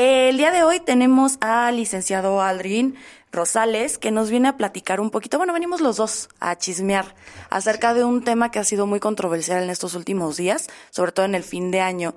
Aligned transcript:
El 0.00 0.36
día 0.36 0.52
de 0.52 0.62
hoy 0.62 0.78
tenemos 0.78 1.38
al 1.40 1.74
licenciado 1.74 2.40
Aldrin 2.40 2.94
Rosales, 3.32 3.98
que 3.98 4.12
nos 4.12 4.30
viene 4.30 4.46
a 4.46 4.56
platicar 4.56 5.00
un 5.00 5.10
poquito, 5.10 5.38
bueno, 5.38 5.52
venimos 5.52 5.80
los 5.80 5.96
dos 5.96 6.28
a 6.38 6.56
chismear 6.56 7.16
acerca 7.50 7.94
de 7.94 8.04
un 8.04 8.22
tema 8.22 8.52
que 8.52 8.60
ha 8.60 8.64
sido 8.64 8.86
muy 8.86 9.00
controversial 9.00 9.60
en 9.60 9.70
estos 9.70 9.96
últimos 9.96 10.36
días, 10.36 10.68
sobre 10.90 11.10
todo 11.10 11.26
en 11.26 11.34
el 11.34 11.42
fin 11.42 11.72
de 11.72 11.80
año. 11.80 12.14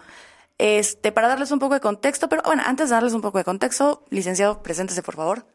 Este, 0.59 1.11
para 1.11 1.27
darles 1.27 1.49
un 1.49 1.57
poco 1.57 1.73
de 1.73 1.79
contexto, 1.79 2.29
pero 2.29 2.43
bueno, 2.43 2.61
antes 2.63 2.89
de 2.89 2.93
darles 2.93 3.13
un 3.13 3.21
poco 3.21 3.39
de 3.39 3.45
contexto, 3.45 4.03
licenciado, 4.11 4.61
preséntese 4.61 5.01
por 5.01 5.15
favor. 5.15 5.47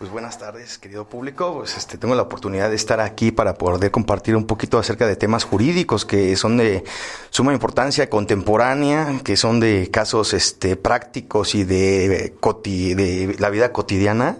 Pues 0.00 0.10
buenas 0.10 0.38
tardes, 0.38 0.78
querido 0.78 1.04
público. 1.04 1.56
Pues 1.58 1.76
este, 1.76 1.98
tengo 1.98 2.14
la 2.14 2.22
oportunidad 2.22 2.70
de 2.70 2.76
estar 2.76 3.00
aquí 3.00 3.32
para 3.32 3.52
poder 3.52 3.90
compartir 3.90 4.34
un 4.34 4.46
poquito 4.46 4.78
acerca 4.78 5.06
de 5.06 5.14
temas 5.14 5.44
jurídicos 5.44 6.06
que 6.06 6.34
son 6.36 6.56
de 6.56 6.84
suma 7.28 7.52
importancia 7.52 8.08
contemporánea, 8.08 9.20
que 9.22 9.36
son 9.36 9.60
de 9.60 9.90
casos 9.90 10.32
este, 10.32 10.76
prácticos 10.76 11.54
y 11.54 11.64
de, 11.64 12.32
de 12.32 13.36
la 13.38 13.50
vida 13.50 13.72
cotidiana 13.72 14.38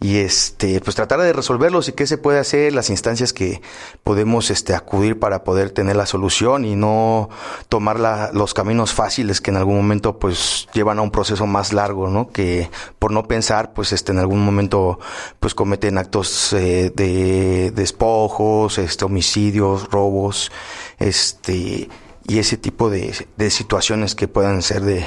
y 0.00 0.18
este 0.18 0.80
pues 0.80 0.96
tratar 0.96 1.20
de 1.20 1.32
resolverlos 1.32 1.88
y 1.88 1.92
qué 1.92 2.06
se 2.06 2.18
puede 2.18 2.38
hacer 2.38 2.72
las 2.72 2.90
instancias 2.90 3.32
que 3.32 3.62
podemos 4.02 4.50
este 4.50 4.74
acudir 4.74 5.18
para 5.18 5.44
poder 5.44 5.70
tener 5.70 5.96
la 5.96 6.06
solución 6.06 6.64
y 6.64 6.76
no 6.76 7.30
tomar 7.68 8.00
la, 8.00 8.30
los 8.32 8.54
caminos 8.54 8.92
fáciles 8.92 9.40
que 9.40 9.50
en 9.50 9.56
algún 9.56 9.76
momento 9.76 10.18
pues 10.18 10.68
llevan 10.74 10.98
a 10.98 11.02
un 11.02 11.10
proceso 11.10 11.46
más 11.46 11.72
largo 11.72 12.08
no 12.08 12.28
que 12.28 12.70
por 12.98 13.12
no 13.12 13.24
pensar 13.24 13.72
pues 13.72 13.92
este 13.92 14.12
en 14.12 14.18
algún 14.18 14.44
momento 14.44 14.98
pues 15.40 15.54
cometen 15.54 15.98
actos 15.98 16.52
eh, 16.52 16.92
de 16.94 17.70
despojos 17.70 18.78
este 18.78 19.04
homicidios 19.04 19.90
robos 19.90 20.50
este 20.98 21.88
y 22.26 22.38
ese 22.38 22.56
tipo 22.56 22.90
de, 22.90 23.14
de 23.36 23.50
situaciones 23.50 24.14
que 24.14 24.28
puedan 24.28 24.62
ser 24.62 24.82
de, 24.82 25.04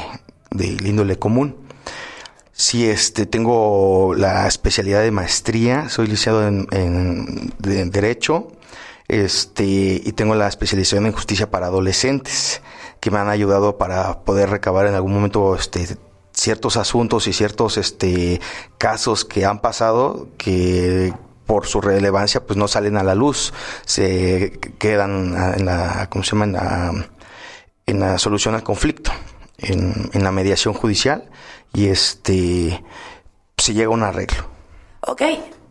de 0.52 0.67
índole 0.88 1.17
común 1.17 1.67
Sí, 2.60 2.90
este, 2.90 3.28
tengo 3.28 4.16
la 4.16 4.48
especialidad 4.48 5.04
de 5.04 5.12
maestría, 5.12 5.90
soy 5.90 6.08
licenciado 6.08 6.48
en, 6.48 7.54
Derecho, 7.59 8.48
este, 9.08 9.64
y 10.04 10.12
tengo 10.14 10.34
la 10.34 10.48
especialización 10.48 11.06
en 11.06 11.12
justicia 11.12 11.52
para 11.52 11.68
adolescentes, 11.68 12.64
que 13.00 13.12
me 13.12 13.20
han 13.20 13.30
ayudado 13.30 13.78
para 13.78 14.22
poder 14.23 14.50
recabar 14.50 14.88
en 14.88 14.96
algún 14.96 15.14
momento, 15.14 15.56
este, 15.56 15.98
ciertos 16.34 16.78
asuntos 16.78 17.28
y 17.28 17.34
ciertos, 17.34 17.78
este, 17.78 18.42
casos 18.80 19.24
que 19.24 19.46
han 19.46 19.59
pasado 19.62 20.28
que 20.40 21.14
por 21.46 21.68
su 21.68 21.80
relevancia, 21.80 22.44
pues 22.44 22.58
no 22.58 22.68
salen 22.68 22.98
a 22.98 23.03
la 23.03 23.14
luz, 23.14 23.53
se 23.86 24.59
quedan 24.80 25.53
en 25.58 25.66
la, 25.66 26.08
¿cómo 26.09 26.24
se 26.24 26.31
llama? 26.31 26.46
En 26.46 26.53
la, 26.53 27.08
en 27.86 28.00
la 28.00 28.18
solución 28.18 28.56
al 28.56 28.64
conflicto, 28.64 29.12
en, 29.58 30.09
en 30.13 30.23
la 30.23 30.31
mediación 30.31 30.73
judicial 30.73 31.30
y 31.73 31.88
este 31.88 32.83
se 33.58 33.73
llega 33.73 33.88
a 33.88 33.91
un 33.91 34.03
arreglo. 34.03 34.45
Ok, 35.02 35.22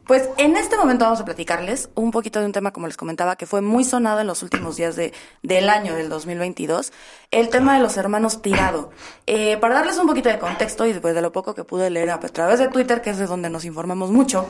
pues 0.06 0.28
en 0.36 0.56
este 0.56 0.76
momento 0.76 1.04
vamos 1.04 1.20
a 1.20 1.24
platicarles 1.24 1.88
un 1.96 2.12
poquito 2.12 2.38
de 2.38 2.46
un 2.46 2.52
tema, 2.52 2.72
como 2.72 2.86
les 2.86 2.96
comentaba, 2.96 3.34
que 3.34 3.44
fue 3.44 3.60
muy 3.60 3.82
sonado 3.82 4.20
en 4.20 4.28
los 4.28 4.42
últimos 4.44 4.76
días 4.76 4.94
de, 4.94 5.12
del 5.42 5.68
año 5.68 5.96
del 5.96 6.08
2022, 6.08 6.92
el 7.32 7.48
tema 7.48 7.74
de 7.74 7.82
los 7.82 7.96
hermanos 7.96 8.40
Tirado. 8.40 8.90
Eh, 9.26 9.56
para 9.56 9.74
darles 9.74 9.98
un 9.98 10.06
poquito 10.06 10.28
de 10.28 10.38
contexto 10.38 10.86
y 10.86 10.92
después 10.92 11.14
de 11.14 11.22
lo 11.22 11.32
poco 11.32 11.54
que 11.54 11.64
pude 11.64 11.90
leer 11.90 12.10
a 12.10 12.20
través 12.20 12.60
de 12.60 12.68
Twitter, 12.68 13.02
que 13.02 13.10
es 13.10 13.18
de 13.18 13.26
donde 13.26 13.50
nos 13.50 13.64
informamos 13.64 14.12
mucho, 14.12 14.46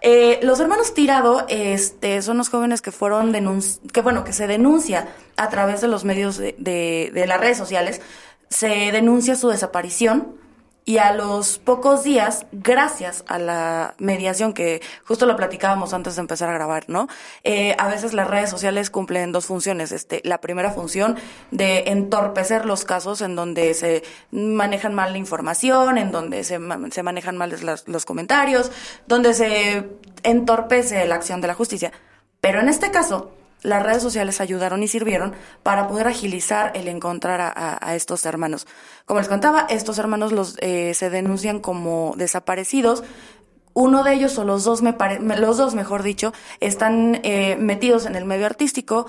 eh, 0.00 0.40
los 0.42 0.58
hermanos 0.60 0.92
Tirado 0.92 1.46
este, 1.48 2.20
son 2.20 2.38
los 2.38 2.48
jóvenes 2.48 2.82
que 2.82 2.90
fueron 2.92 3.32
que 3.92 4.00
bueno, 4.00 4.24
que 4.24 4.32
se 4.32 4.46
denuncia 4.46 5.08
a 5.36 5.48
través 5.48 5.80
de 5.80 5.88
los 5.88 6.04
medios 6.04 6.36
de, 6.36 6.54
de, 6.58 7.10
de 7.14 7.26
las 7.26 7.40
redes 7.40 7.56
sociales, 7.56 8.00
se 8.48 8.92
denuncia 8.92 9.36
su 9.36 9.48
desaparición 9.48 10.36
y 10.88 10.98
a 10.98 11.12
los 11.12 11.58
pocos 11.58 12.04
días, 12.04 12.46
gracias 12.52 13.24
a 13.26 13.40
la 13.40 13.96
mediación 13.98 14.52
que 14.52 14.80
justo 15.04 15.26
lo 15.26 15.34
platicábamos 15.34 15.92
antes 15.92 16.14
de 16.14 16.20
empezar 16.20 16.48
a 16.48 16.52
grabar, 16.52 16.84
¿no? 16.86 17.08
Eh, 17.42 17.74
a 17.76 17.88
veces 17.88 18.14
las 18.14 18.30
redes 18.30 18.50
sociales 18.50 18.88
cumplen 18.88 19.32
dos 19.32 19.46
funciones. 19.46 19.90
Este, 19.90 20.20
la 20.22 20.40
primera 20.40 20.70
función 20.70 21.16
de 21.50 21.88
entorpecer 21.88 22.66
los 22.66 22.84
casos 22.84 23.20
en 23.20 23.34
donde 23.34 23.74
se 23.74 24.04
manejan 24.30 24.94
mal 24.94 25.10
la 25.10 25.18
información, 25.18 25.98
en 25.98 26.12
donde 26.12 26.44
se, 26.44 26.60
se 26.92 27.02
manejan 27.02 27.36
mal 27.36 27.52
los 27.86 28.06
comentarios, 28.06 28.70
donde 29.08 29.34
se 29.34 29.88
entorpece 30.22 31.04
la 31.08 31.16
acción 31.16 31.40
de 31.40 31.48
la 31.48 31.54
justicia. 31.54 31.90
Pero 32.40 32.60
en 32.60 32.68
este 32.68 32.92
caso, 32.92 33.32
las 33.62 33.82
redes 33.82 34.02
sociales 34.02 34.40
ayudaron 34.40 34.82
y 34.82 34.88
sirvieron 34.88 35.34
para 35.62 35.88
poder 35.88 36.06
agilizar 36.06 36.72
el 36.74 36.88
encontrar 36.88 37.52
a, 37.56 37.94
estos 37.94 38.24
hermanos. 38.26 38.66
Como 39.04 39.20
les 39.20 39.28
contaba, 39.28 39.66
estos 39.68 39.98
hermanos 39.98 40.32
los, 40.32 40.56
eh, 40.60 40.94
se 40.94 41.10
denuncian 41.10 41.60
como 41.60 42.14
desaparecidos. 42.16 43.02
Uno 43.74 44.04
de 44.04 44.14
ellos, 44.14 44.38
o 44.38 44.44
los 44.44 44.64
dos, 44.64 44.82
me 44.82 44.94
los 45.36 45.56
dos, 45.56 45.74
mejor 45.74 46.02
dicho, 46.02 46.32
están 46.60 47.20
eh, 47.24 47.56
metidos 47.56 48.06
en 48.06 48.14
el 48.14 48.24
medio 48.24 48.46
artístico, 48.46 49.06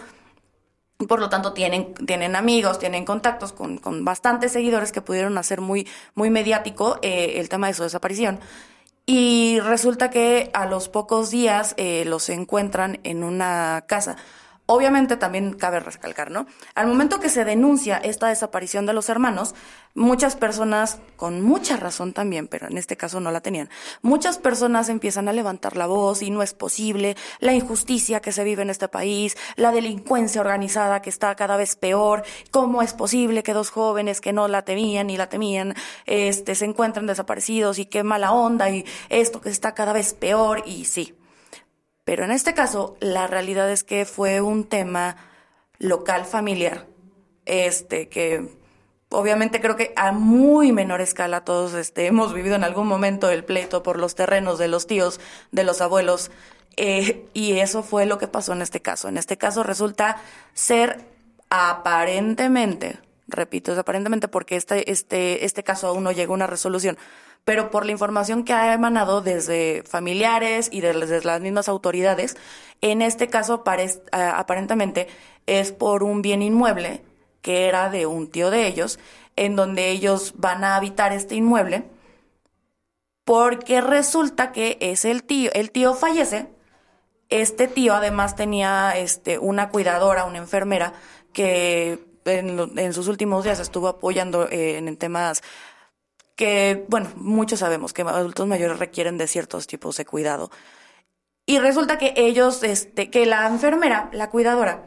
por 1.08 1.20
lo 1.20 1.30
tanto 1.30 1.54
tienen, 1.54 1.94
tienen 1.94 2.36
amigos, 2.36 2.80
tienen 2.80 3.06
contactos 3.06 3.54
con, 3.54 3.78
con 3.78 4.04
bastantes 4.04 4.52
seguidores 4.52 4.92
que 4.92 5.02
pudieron 5.02 5.38
hacer 5.38 5.62
muy, 5.62 5.88
muy 6.16 6.30
mediático 6.30 6.98
eh, 7.02 7.34
el 7.36 7.50
tema 7.50 7.68
de 7.68 7.76
su 7.76 7.84
desaparición. 7.84 8.40
Y 9.10 9.62
resulta 9.62 10.10
que 10.10 10.52
a 10.54 10.66
los 10.66 10.90
pocos 10.90 11.32
días 11.32 11.76
eh, 11.78 12.04
los 12.06 12.28
encuentran 12.28 13.00
en 13.06 13.24
una 13.24 13.86
casa. 13.88 14.18
Obviamente 14.70 15.16
también 15.16 15.54
cabe 15.54 15.80
recalcar, 15.80 16.30
¿no? 16.30 16.46
Al 16.76 16.88
momento 16.88 17.22
que 17.22 17.30
se 17.30 17.46
denuncia 17.46 17.96
esta 17.96 18.28
desaparición 18.28 18.86
de 18.86 18.92
los 18.92 19.08
hermanos, 19.08 19.56
muchas 19.96 20.36
personas, 20.36 21.00
con 21.16 21.42
mucha 21.42 21.78
razón 21.78 22.12
también, 22.12 22.50
pero 22.50 22.68
en 22.68 22.78
este 22.78 22.98
caso 22.98 23.22
no 23.22 23.32
la 23.32 23.40
tenían, 23.40 23.70
muchas 24.02 24.38
personas 24.38 24.90
empiezan 24.90 25.30
a 25.30 25.34
levantar 25.34 25.78
la 25.78 25.88
voz 25.88 26.22
y 26.22 26.32
no 26.32 26.44
es 26.44 26.54
posible, 26.54 27.16
la 27.40 27.54
injusticia 27.54 28.20
que 28.20 28.34
se 28.34 28.44
vive 28.44 28.62
en 28.62 28.70
este 28.70 28.90
país, 28.90 29.38
la 29.56 29.72
delincuencia 29.72 30.42
organizada 30.42 31.02
que 31.02 31.10
está 31.10 31.34
cada 31.36 31.56
vez 31.56 31.78
peor, 31.78 32.24
cómo 32.52 32.82
es 32.82 32.94
posible 32.94 33.44
que 33.44 33.54
dos 33.54 33.70
jóvenes 33.70 34.20
que 34.20 34.34
no 34.34 34.50
la 34.50 34.64
temían 34.64 35.08
ni 35.08 35.16
la 35.16 35.30
temían, 35.30 35.76
este, 36.06 36.56
se 36.56 36.66
encuentren 36.66 37.08
desaparecidos 37.08 37.80
y 37.80 37.86
qué 37.86 38.04
mala 38.04 38.34
onda 38.34 38.70
y 38.70 38.84
esto 39.08 39.40
que 39.40 39.50
está 39.50 39.74
cada 39.74 39.94
vez 39.94 40.14
peor 40.14 40.64
y 40.66 40.84
sí 40.84 41.16
pero 42.08 42.24
en 42.24 42.32
este 42.32 42.54
caso, 42.54 42.96
la 43.02 43.28
realidad 43.28 43.70
es 43.70 43.84
que 43.84 44.06
fue 44.06 44.40
un 44.40 44.64
tema 44.64 45.18
local 45.78 46.24
familiar, 46.24 46.88
este, 47.46 48.08
que 48.08 48.56
obviamente 49.10 49.60
creo 49.60 49.76
que 49.76 49.92
a 49.98 50.14
muy 50.14 50.72
menor 50.72 51.02
escala 51.02 51.44
todos 51.44 51.74
este, 51.74 52.06
hemos 52.08 52.34
vivido 52.34 52.56
en 52.56 52.64
algún 52.64 52.88
momento 52.88 53.30
el 53.30 53.44
pleito 53.44 53.84
por 53.84 54.00
los 54.00 54.16
terrenos 54.16 54.58
de 54.58 54.70
los 54.70 54.88
tíos, 54.88 55.20
de 55.52 55.66
los 55.66 55.82
abuelos, 55.82 56.32
eh, 56.78 57.26
y 57.34 57.60
eso 57.60 57.84
fue 57.84 58.06
lo 58.06 58.18
que 58.18 58.30
pasó 58.30 58.54
en 58.54 58.62
este 58.62 58.82
caso. 58.82 59.10
En 59.10 59.18
este 59.18 59.38
caso 59.38 59.64
resulta 59.64 60.22
ser 60.54 61.02
aparentemente, 61.50 63.00
repito, 63.28 63.74
es 63.74 63.78
aparentemente 63.78 64.30
porque 64.30 64.56
este, 64.56 64.94
este, 64.94 65.44
este 65.44 65.62
caso 65.62 65.88
aún 65.88 66.06
no 66.06 66.14
llegó 66.14 66.36
a 66.36 66.36
una 66.36 66.48
resolución, 66.48 66.98
pero 67.48 67.72
por 67.72 67.86
la 67.86 67.94
información 67.94 68.44
que 68.44 68.52
ha 68.52 68.74
emanado 68.74 69.22
desde 69.22 69.82
familiares 69.84 70.68
y 70.70 70.82
desde 70.82 71.24
las 71.24 71.40
mismas 71.40 71.70
autoridades, 71.70 72.36
en 72.82 73.02
este 73.02 73.30
caso 73.30 73.64
aparentemente 74.12 75.08
es 75.46 75.72
por 75.72 76.04
un 76.04 76.22
bien 76.22 76.42
inmueble 76.42 77.06
que 77.42 77.70
era 77.70 77.90
de 77.90 78.06
un 78.06 78.30
tío 78.30 78.52
de 78.52 78.68
ellos, 78.68 79.00
en 79.38 79.56
donde 79.56 79.92
ellos 79.92 80.34
van 80.36 80.66
a 80.66 80.76
habitar 80.76 81.14
este 81.14 81.36
inmueble, 81.36 81.86
porque 83.24 83.80
resulta 83.80 84.52
que 84.52 84.78
es 84.82 85.06
el 85.06 85.24
tío, 85.24 85.50
el 85.54 85.72
tío 85.72 85.94
fallece, 85.94 86.50
este 87.30 87.70
tío 87.70 87.94
además 87.94 88.36
tenía 88.36 88.98
este, 88.98 89.40
una 89.40 89.70
cuidadora, 89.70 90.26
una 90.26 90.40
enfermera, 90.40 90.96
que 91.32 92.06
en, 92.26 92.92
sus 92.92 93.08
últimos 93.08 93.46
días 93.46 93.62
estuvo 93.62 93.88
apoyando 93.88 94.50
eh, 94.50 94.80
en 94.80 94.98
temas 94.98 95.42
que, 96.38 96.86
bueno, 96.88 97.12
muchos 97.16 97.60
sabemos 97.60 97.92
que 97.92 98.04
adultos 98.04 98.48
mayores 98.48 98.80
requieren 98.80 99.18
de 99.18 99.28
ciertos 99.28 99.68
tipos 99.68 99.98
de 99.98 100.06
cuidado. 100.06 100.52
Y 101.46 101.60
resulta 101.60 101.98
que 101.98 102.14
ellos, 102.16 102.64
este, 102.64 103.10
que 103.10 103.26
la 103.26 103.48
enfermera, 103.48 104.10
la 104.14 104.30
cuidadora, 104.30 104.86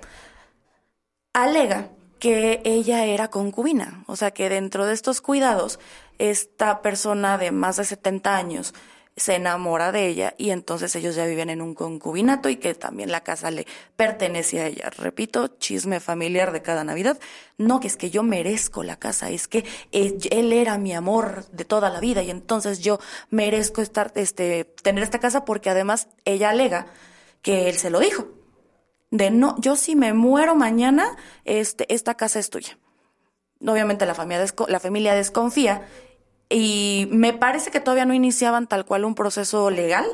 alega 1.35 1.91
que 2.20 2.62
ella 2.64 3.05
era 3.05 3.29
concubina, 3.29 4.05
o 4.06 4.14
sea 4.14 4.31
que 4.31 4.49
dentro 4.49 4.87
de 4.87 4.94
estos 4.94 5.20
cuidados, 5.20 5.81
esta 6.19 6.82
persona 6.82 7.37
de 7.37 7.50
más 7.50 7.76
de 7.76 7.85
70 7.85 8.37
años 8.37 8.75
se 9.20 9.34
enamora 9.34 9.93
de 9.93 10.06
ella 10.06 10.34
y 10.38 10.50
entonces 10.50 10.96
ellos 10.96 11.14
ya 11.14 11.26
viven 11.26 11.50
en 11.50 11.61
un 11.61 11.75
concubinato 11.75 12.49
y 12.49 12.56
que 12.56 12.75
también 12.75 13.12
la 13.12 13.20
casa 13.20 13.50
le 13.50 13.67
pertenece 13.94 14.61
a 14.61 14.67
ella. 14.67 14.90
Repito, 14.90 15.49
chisme 15.58 16.00
familiar 16.00 16.52
de 16.52 16.62
cada 16.62 16.84
Navidad. 16.84 17.19
No, 17.58 17.81
que 17.81 17.87
es 17.88 17.99
que 17.99 18.11
yo 18.11 18.22
merezco 18.22 18.82
la 18.82 18.96
casa, 18.96 19.28
es 19.28 19.46
que 19.46 19.64
él 19.93 20.52
era 20.52 20.78
mi 20.78 20.94
amor 20.94 21.44
de 21.52 21.67
toda 21.67 21.90
la 21.90 22.00
vida 22.00 22.22
y 22.22 22.31
entonces 22.31 22.81
yo 22.81 22.99
merezco 23.28 23.82
estar, 23.82 24.11
este, 24.14 24.64
tener 24.64 25.05
esta 25.05 25.19
casa 25.19 25.44
porque 25.44 25.69
además 25.69 26.08
ella 26.25 26.49
alega 26.49 26.87
que 27.43 27.69
él 27.69 27.76
se 27.76 27.90
lo 27.90 28.00
dijo. 28.00 28.28
De 29.11 29.31
no, 29.31 29.56
yo 29.58 29.76
si 29.76 29.96
me 29.96 30.14
muero 30.14 30.55
mañana, 30.55 31.17
este, 31.44 31.93
esta 31.93 32.14
casa 32.14 32.38
es 32.38 32.49
tuya. 32.49 32.78
Obviamente 33.67 34.06
la 34.06 34.14
familia, 34.14 34.46
la 34.69 34.81
familia 34.81 35.14
desconfía 35.14 35.87
y 36.50 37.08
me 37.12 37.32
parece 37.32 37.70
que 37.70 37.81
todavía 37.81 38.05
no 38.05 38.12
iniciaban 38.12 38.67
tal 38.67 38.85
cual 38.85 39.05
un 39.05 39.14
proceso 39.14 39.70
legal. 39.70 40.05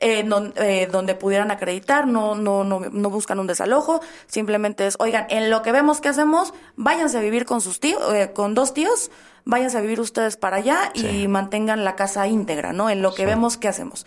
Eh, 0.00 0.28
eh, 0.56 0.88
donde 0.90 1.14
pudieran 1.14 1.50
acreditar, 1.50 2.06
no, 2.06 2.34
no, 2.34 2.62
no, 2.62 2.80
no 2.80 3.10
buscan 3.10 3.38
un 3.38 3.46
desalojo, 3.46 4.02
simplemente 4.26 4.86
es, 4.86 4.96
oigan, 4.98 5.24
en 5.30 5.48
lo 5.48 5.62
que 5.62 5.72
vemos 5.72 6.02
que 6.02 6.10
hacemos, 6.10 6.52
váyanse 6.76 7.16
a 7.16 7.20
vivir 7.20 7.46
con 7.46 7.62
sus 7.62 7.80
tíos, 7.80 8.02
eh, 8.12 8.32
con 8.34 8.54
dos 8.54 8.74
tíos, 8.74 9.10
váyanse 9.46 9.78
a 9.78 9.80
vivir 9.80 10.00
ustedes 10.00 10.36
para 10.36 10.58
allá 10.58 10.90
y 10.92 11.26
mantengan 11.28 11.84
la 11.84 11.96
casa 11.96 12.26
íntegra, 12.26 12.74
¿no? 12.74 12.90
En 12.90 13.00
lo 13.00 13.14
que 13.14 13.24
vemos 13.24 13.56
que 13.56 13.68
hacemos. 13.68 14.04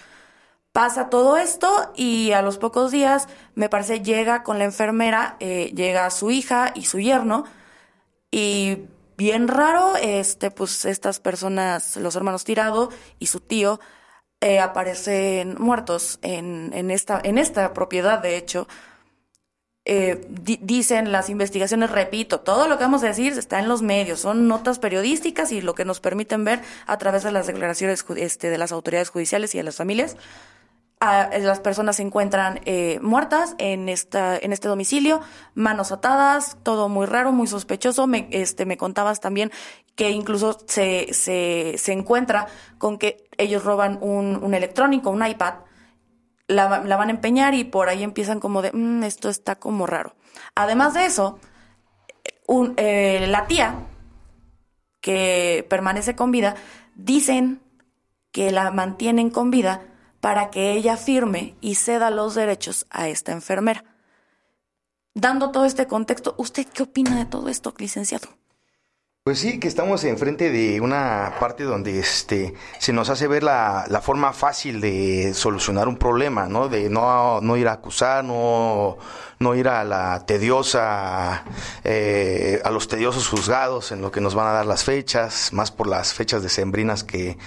Pasa 0.71 1.09
todo 1.09 1.35
esto 1.37 1.91
y 1.95 2.31
a 2.33 2.43
los 2.43 2.59
pocos 2.59 2.91
días, 2.91 3.27
me 3.55 3.67
parece, 3.67 4.01
llega 4.01 4.43
con 4.43 4.59
la 4.59 4.65
enfermera, 4.65 5.37
llega 5.39 6.11
su 6.11 6.29
hija 6.29 6.73
y 6.75 6.85
su 6.85 6.99
yerno, 6.99 7.45
y 8.29 8.83
bien 9.17 9.47
raro, 9.47 9.95
este, 9.97 10.51
pues 10.51 10.85
estas 10.85 11.19
personas, 11.19 11.97
los 11.97 12.15
hermanos 12.15 12.43
Tirado 12.43 12.89
y 13.19 13.27
su 13.27 13.39
tío, 13.39 13.79
eh, 14.39 14.59
aparecen 14.59 15.55
muertos 15.59 16.19
en, 16.21 16.71
en, 16.73 16.91
esta, 16.91 17.19
en 17.23 17.37
esta 17.37 17.73
propiedad, 17.73 18.19
de 18.19 18.37
hecho. 18.37 18.67
Eh, 19.89 20.27
dicen 20.29 21.13
las 21.13 21.29
investigaciones, 21.29 21.89
repito, 21.89 22.41
todo 22.41 22.67
lo 22.67 22.77
que 22.77 22.83
vamos 22.83 23.03
a 23.03 23.07
decir 23.07 23.31
está 23.31 23.59
en 23.59 23.69
los 23.69 23.81
medios, 23.81 24.19
son 24.19 24.49
notas 24.49 24.79
periodísticas 24.79 25.53
y 25.53 25.61
lo 25.61 25.75
que 25.75 25.85
nos 25.85 26.01
permiten 26.01 26.43
ver 26.43 26.61
a 26.87 26.97
través 26.97 27.23
de 27.23 27.31
las 27.31 27.47
declaraciones 27.47 28.03
este, 28.17 28.49
de 28.49 28.57
las 28.57 28.73
autoridades 28.73 29.09
judiciales 29.09 29.55
y 29.55 29.59
de 29.59 29.63
las 29.63 29.77
familias 29.77 30.17
las 30.99 31.59
personas 31.59 31.97
se 31.97 32.01
encuentran 32.01 32.59
eh, 32.65 32.99
muertas 33.01 33.55
en 33.59 33.87
esta 33.87 34.35
en 34.37 34.51
este 34.51 34.67
domicilio, 34.67 35.21
manos 35.53 35.91
atadas, 35.91 36.57
todo 36.63 36.89
muy 36.89 37.05
raro, 37.05 37.31
muy 37.31 37.47
sospechoso. 37.47 38.07
Me, 38.07 38.27
este, 38.31 38.65
me 38.65 38.77
contabas 38.77 39.19
también 39.19 39.51
que 39.95 40.11
incluso 40.11 40.57
se, 40.67 41.13
se, 41.13 41.75
se 41.77 41.91
encuentra 41.91 42.47
con 42.77 42.97
que 42.97 43.27
ellos 43.37 43.63
roban 43.63 43.99
un, 44.01 44.43
un 44.43 44.53
electrónico, 44.53 45.09
un 45.09 45.25
iPad, 45.25 45.55
la, 46.47 46.83
la, 46.83 46.97
van 46.97 47.09
a 47.09 47.11
empeñar 47.11 47.53
y 47.53 47.63
por 47.63 47.89
ahí 47.89 48.03
empiezan 48.03 48.39
como 48.39 48.61
de, 48.61 48.71
mm, 48.71 49.03
esto 49.03 49.29
está 49.29 49.55
como 49.55 49.85
raro. 49.87 50.15
Además 50.55 50.93
de 50.93 51.05
eso, 51.05 51.39
un, 52.47 52.73
eh, 52.77 53.25
la 53.27 53.47
tía 53.47 53.75
que 55.01 55.65
permanece 55.69 56.15
con 56.15 56.31
vida, 56.31 56.55
dicen 56.95 57.61
que 58.31 58.51
la 58.51 58.71
mantienen 58.71 59.29
con 59.29 59.51
vida 59.51 59.81
para 60.19 60.49
que 60.49 60.73
ella 60.73 60.97
firme 60.97 61.55
y 61.61 61.75
ceda 61.75 62.09
los 62.09 62.35
derechos 62.35 62.85
a 62.89 63.07
esta 63.07 63.31
enfermera. 63.31 63.83
Dando 65.13 65.51
todo 65.51 65.65
este 65.65 65.87
contexto, 65.87 66.35
¿usted 66.37 66.67
qué 66.67 66.83
opina 66.83 67.17
de 67.17 67.25
todo 67.25 67.49
esto, 67.49 67.73
licenciado? 67.77 68.27
Pues 69.27 69.39
sí, 69.39 69.59
que 69.59 69.67
estamos 69.67 70.05
enfrente 70.05 70.51
de 70.51 70.79
una 70.79 71.33
parte 71.37 71.65
donde 71.65 71.99
este 71.99 72.53
se 72.79 72.93
nos 72.93 73.09
hace 73.09 73.27
ver 73.27 73.43
la, 73.43 73.85
forma 74.01 74.31
fácil 74.31 74.79
de 74.79 75.33
solucionar 75.33 75.89
un 75.89 75.97
problema, 75.97 76.45
¿no? 76.47 76.69
De 76.69 76.89
no, 76.89 77.41
no 77.41 77.57
ir 77.57 77.67
a 77.67 77.73
acusar, 77.73 78.23
no, 78.23 78.97
no 79.39 79.53
ir 79.53 79.67
a 79.67 79.83
la 79.83 80.25
tediosa, 80.25 81.43
eh, 81.83 82.61
a 82.63 82.71
los 82.71 82.87
tediosos 82.87 83.27
juzgados 83.27 83.91
en 83.91 84.01
lo 84.01 84.11
que 84.13 84.21
nos 84.21 84.33
van 84.33 84.47
a 84.47 84.53
dar 84.53 84.65
las 84.65 84.85
fechas, 84.85 85.51
más 85.51 85.71
por 85.71 85.87
las 85.87 86.13
fechas 86.13 86.41
decembrinas 86.41 87.03
que 87.03 87.37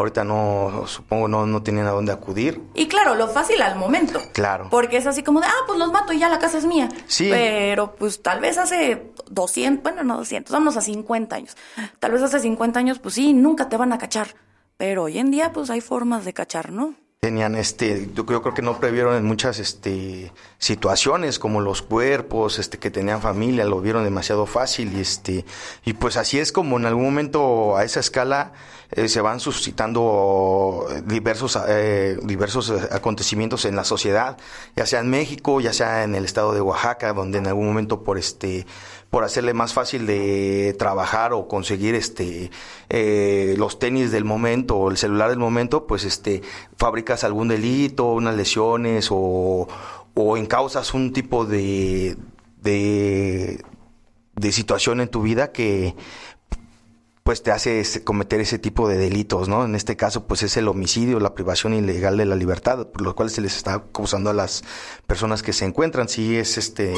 ahorita 0.00 0.24
no, 0.24 0.84
supongo 0.86 1.28
no, 1.28 1.46
no 1.46 1.62
tienen 1.62 1.86
a 1.86 1.90
dónde 1.90 2.12
acudir. 2.12 2.60
Y 2.74 2.88
claro, 2.88 3.14
lo 3.14 3.28
fácil 3.28 3.62
al 3.62 3.76
momento. 3.76 4.20
Claro. 4.32 4.68
Porque 4.70 4.96
es 4.96 5.06
así 5.06 5.22
como 5.22 5.40
de, 5.40 5.46
ah, 5.46 5.64
pues 5.66 5.78
los 5.78 5.92
mato 5.92 6.12
y 6.12 6.18
ya 6.18 6.28
la 6.28 6.38
casa 6.38 6.58
es 6.58 6.64
mía. 6.64 6.88
Sí. 7.06 7.28
Pero 7.30 7.94
pues 7.94 8.22
tal 8.22 8.40
vez 8.40 8.58
hace 8.58 9.12
200, 9.30 9.82
bueno, 9.82 10.02
no 10.04 10.18
200, 10.18 10.52
vamos 10.52 10.76
a 10.76 10.80
50 10.80 11.36
años. 11.36 11.56
Tal 11.98 12.12
vez 12.12 12.22
hace 12.22 12.40
50 12.40 12.78
años, 12.78 12.98
pues 12.98 13.14
sí, 13.14 13.32
nunca 13.32 13.68
te 13.68 13.76
van 13.76 13.92
a 13.92 13.98
cachar. 13.98 14.34
Pero 14.76 15.04
hoy 15.04 15.18
en 15.18 15.30
día, 15.30 15.52
pues 15.52 15.68
hay 15.70 15.80
formas 15.80 16.24
de 16.24 16.32
cachar, 16.32 16.72
¿no? 16.72 16.94
Tenían 17.22 17.54
este 17.54 18.08
yo, 18.14 18.24
creo 18.24 18.54
que 18.54 18.62
no 18.62 18.80
previeron 18.80 19.14
en 19.14 19.26
muchas 19.26 19.58
este 19.58 20.32
situaciones 20.56 21.38
como 21.38 21.60
los 21.60 21.82
cuerpos 21.82 22.58
este 22.58 22.78
que 22.78 22.90
tenían 22.90 23.20
familia 23.20 23.66
lo 23.66 23.82
vieron 23.82 24.04
demasiado 24.04 24.46
fácil 24.46 24.96
y 24.96 25.00
este 25.02 25.44
y 25.84 25.92
pues 25.92 26.16
así 26.16 26.38
es 26.38 26.50
como 26.50 26.78
en 26.78 26.86
algún 26.86 27.04
momento 27.04 27.76
a 27.76 27.84
esa 27.84 28.00
escala 28.00 28.54
eh, 28.92 29.06
se 29.06 29.20
van 29.20 29.38
suscitando 29.38 30.86
diversos 31.04 31.58
eh, 31.68 32.16
diversos 32.22 32.70
acontecimientos 32.90 33.66
en 33.66 33.76
la 33.76 33.84
sociedad 33.84 34.38
ya 34.74 34.86
sea 34.86 35.00
en 35.00 35.10
México 35.10 35.60
ya 35.60 35.74
sea 35.74 36.04
en 36.04 36.14
el 36.14 36.24
estado 36.24 36.54
de 36.54 36.62
Oaxaca 36.62 37.12
donde 37.12 37.36
en 37.36 37.48
algún 37.48 37.66
momento 37.66 38.02
por 38.02 38.16
este 38.16 38.64
por 39.10 39.24
hacerle 39.24 39.54
más 39.54 39.74
fácil 39.74 40.06
de 40.06 40.74
trabajar 40.78 41.32
o 41.32 41.48
conseguir 41.48 41.96
este 41.96 42.50
eh, 42.88 43.54
los 43.58 43.78
tenis 43.80 44.12
del 44.12 44.24
momento 44.24 44.76
o 44.76 44.90
el 44.90 44.96
celular 44.96 45.30
del 45.30 45.38
momento, 45.38 45.86
pues 45.86 46.04
este 46.04 46.42
fabricas 46.76 47.24
algún 47.24 47.48
delito, 47.48 48.12
unas 48.12 48.36
lesiones 48.36 49.08
o, 49.10 49.68
o 50.14 50.36
encausas 50.36 50.94
un 50.94 51.12
tipo 51.12 51.44
de, 51.44 52.16
de, 52.62 53.64
de 54.36 54.52
situación 54.52 55.00
en 55.00 55.08
tu 55.08 55.22
vida 55.22 55.50
que 55.50 55.96
pues 57.24 57.42
te 57.42 57.52
hace 57.52 57.84
cometer 58.02 58.40
ese 58.40 58.58
tipo 58.58 58.88
de 58.88 58.96
delitos, 58.96 59.48
¿no? 59.48 59.64
En 59.64 59.74
este 59.76 59.96
caso, 59.96 60.26
pues 60.26 60.42
es 60.42 60.56
el 60.56 60.66
homicidio, 60.66 61.20
la 61.20 61.34
privación 61.34 61.74
ilegal 61.74 62.16
de 62.16 62.24
la 62.24 62.34
libertad, 62.34 62.88
por 62.88 63.02
lo 63.02 63.14
cual 63.14 63.30
se 63.30 63.40
les 63.40 63.56
está 63.56 63.74
acusando 63.74 64.30
a 64.30 64.34
las 64.34 64.64
personas 65.06 65.42
que 65.42 65.52
se 65.52 65.64
encuentran. 65.64 66.08
Si 66.08 66.36
es 66.36 66.58
este, 66.58 66.92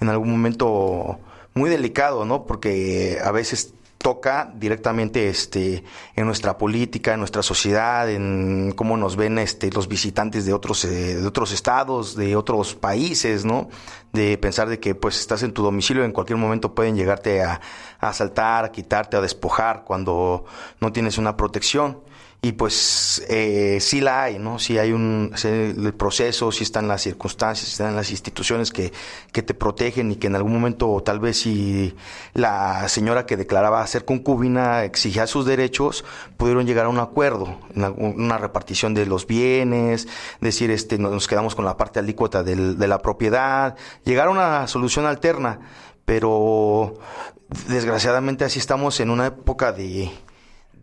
en 0.00 0.08
algún 0.08 0.30
momento 0.30 1.18
muy 1.56 1.70
delicado, 1.70 2.24
¿no? 2.24 2.44
Porque 2.46 3.18
a 3.24 3.32
veces 3.32 3.74
toca 3.98 4.52
directamente 4.54 5.28
este 5.28 5.82
en 6.14 6.26
nuestra 6.26 6.58
política, 6.58 7.14
en 7.14 7.18
nuestra 7.18 7.42
sociedad, 7.42 8.08
en 8.08 8.72
cómo 8.76 8.96
nos 8.96 9.16
ven 9.16 9.38
este 9.38 9.70
los 9.72 9.88
visitantes 9.88 10.46
de 10.46 10.52
otros 10.52 10.84
eh, 10.84 11.16
de 11.16 11.26
otros 11.26 11.50
estados, 11.50 12.14
de 12.14 12.36
otros 12.36 12.74
países, 12.74 13.44
¿no? 13.44 13.68
De 14.12 14.38
pensar 14.38 14.68
de 14.68 14.78
que 14.78 14.94
pues 14.94 15.18
estás 15.18 15.42
en 15.42 15.52
tu 15.52 15.62
domicilio 15.62 16.04
en 16.04 16.12
cualquier 16.12 16.38
momento 16.38 16.74
pueden 16.74 16.94
llegarte 16.94 17.42
a, 17.42 17.60
a 17.98 18.08
asaltar, 18.08 18.66
a 18.66 18.70
quitarte, 18.70 19.16
a 19.16 19.20
despojar 19.20 19.82
cuando 19.84 20.44
no 20.80 20.92
tienes 20.92 21.18
una 21.18 21.36
protección 21.36 21.98
y 22.42 22.52
pues 22.52 23.24
eh, 23.28 23.78
sí 23.80 24.00
la 24.00 24.24
hay, 24.24 24.38
¿no? 24.38 24.58
Sí 24.58 24.78
hay 24.78 24.92
un 24.92 25.32
proceso, 25.96 26.52
sí 26.52 26.62
están 26.62 26.86
las 26.86 27.02
circunstancias, 27.02 27.66
sí 27.66 27.72
están 27.72 27.96
las 27.96 28.10
instituciones 28.10 28.70
que, 28.70 28.92
que 29.32 29.42
te 29.42 29.54
protegen 29.54 30.12
y 30.12 30.16
que 30.16 30.28
en 30.28 30.36
algún 30.36 30.52
momento 30.52 31.02
tal 31.04 31.18
vez 31.18 31.40
si 31.40 31.96
la 32.34 32.88
señora 32.88 33.26
que 33.26 33.36
declaraba 33.36 33.86
ser 33.86 34.04
concubina 34.04 34.84
exigía 34.84 35.26
sus 35.26 35.44
derechos, 35.44 36.04
pudieron 36.36 36.66
llegar 36.66 36.86
a 36.86 36.88
un 36.88 36.98
acuerdo, 36.98 37.58
una 37.74 38.38
repartición 38.38 38.94
de 38.94 39.06
los 39.06 39.26
bienes, 39.26 40.06
decir 40.40 40.70
este 40.70 40.98
nos 40.98 41.26
quedamos 41.26 41.54
con 41.54 41.64
la 41.64 41.76
parte 41.76 41.98
alícuota 41.98 42.42
del, 42.42 42.78
de 42.78 42.86
la 42.86 42.98
propiedad, 42.98 43.76
llegar 44.04 44.28
a 44.28 44.30
una 44.30 44.68
solución 44.68 45.06
alterna, 45.06 45.60
pero 46.04 46.94
desgraciadamente 47.68 48.44
así 48.44 48.58
estamos 48.58 49.00
en 49.00 49.10
una 49.10 49.26
época 49.26 49.72
de 49.72 50.12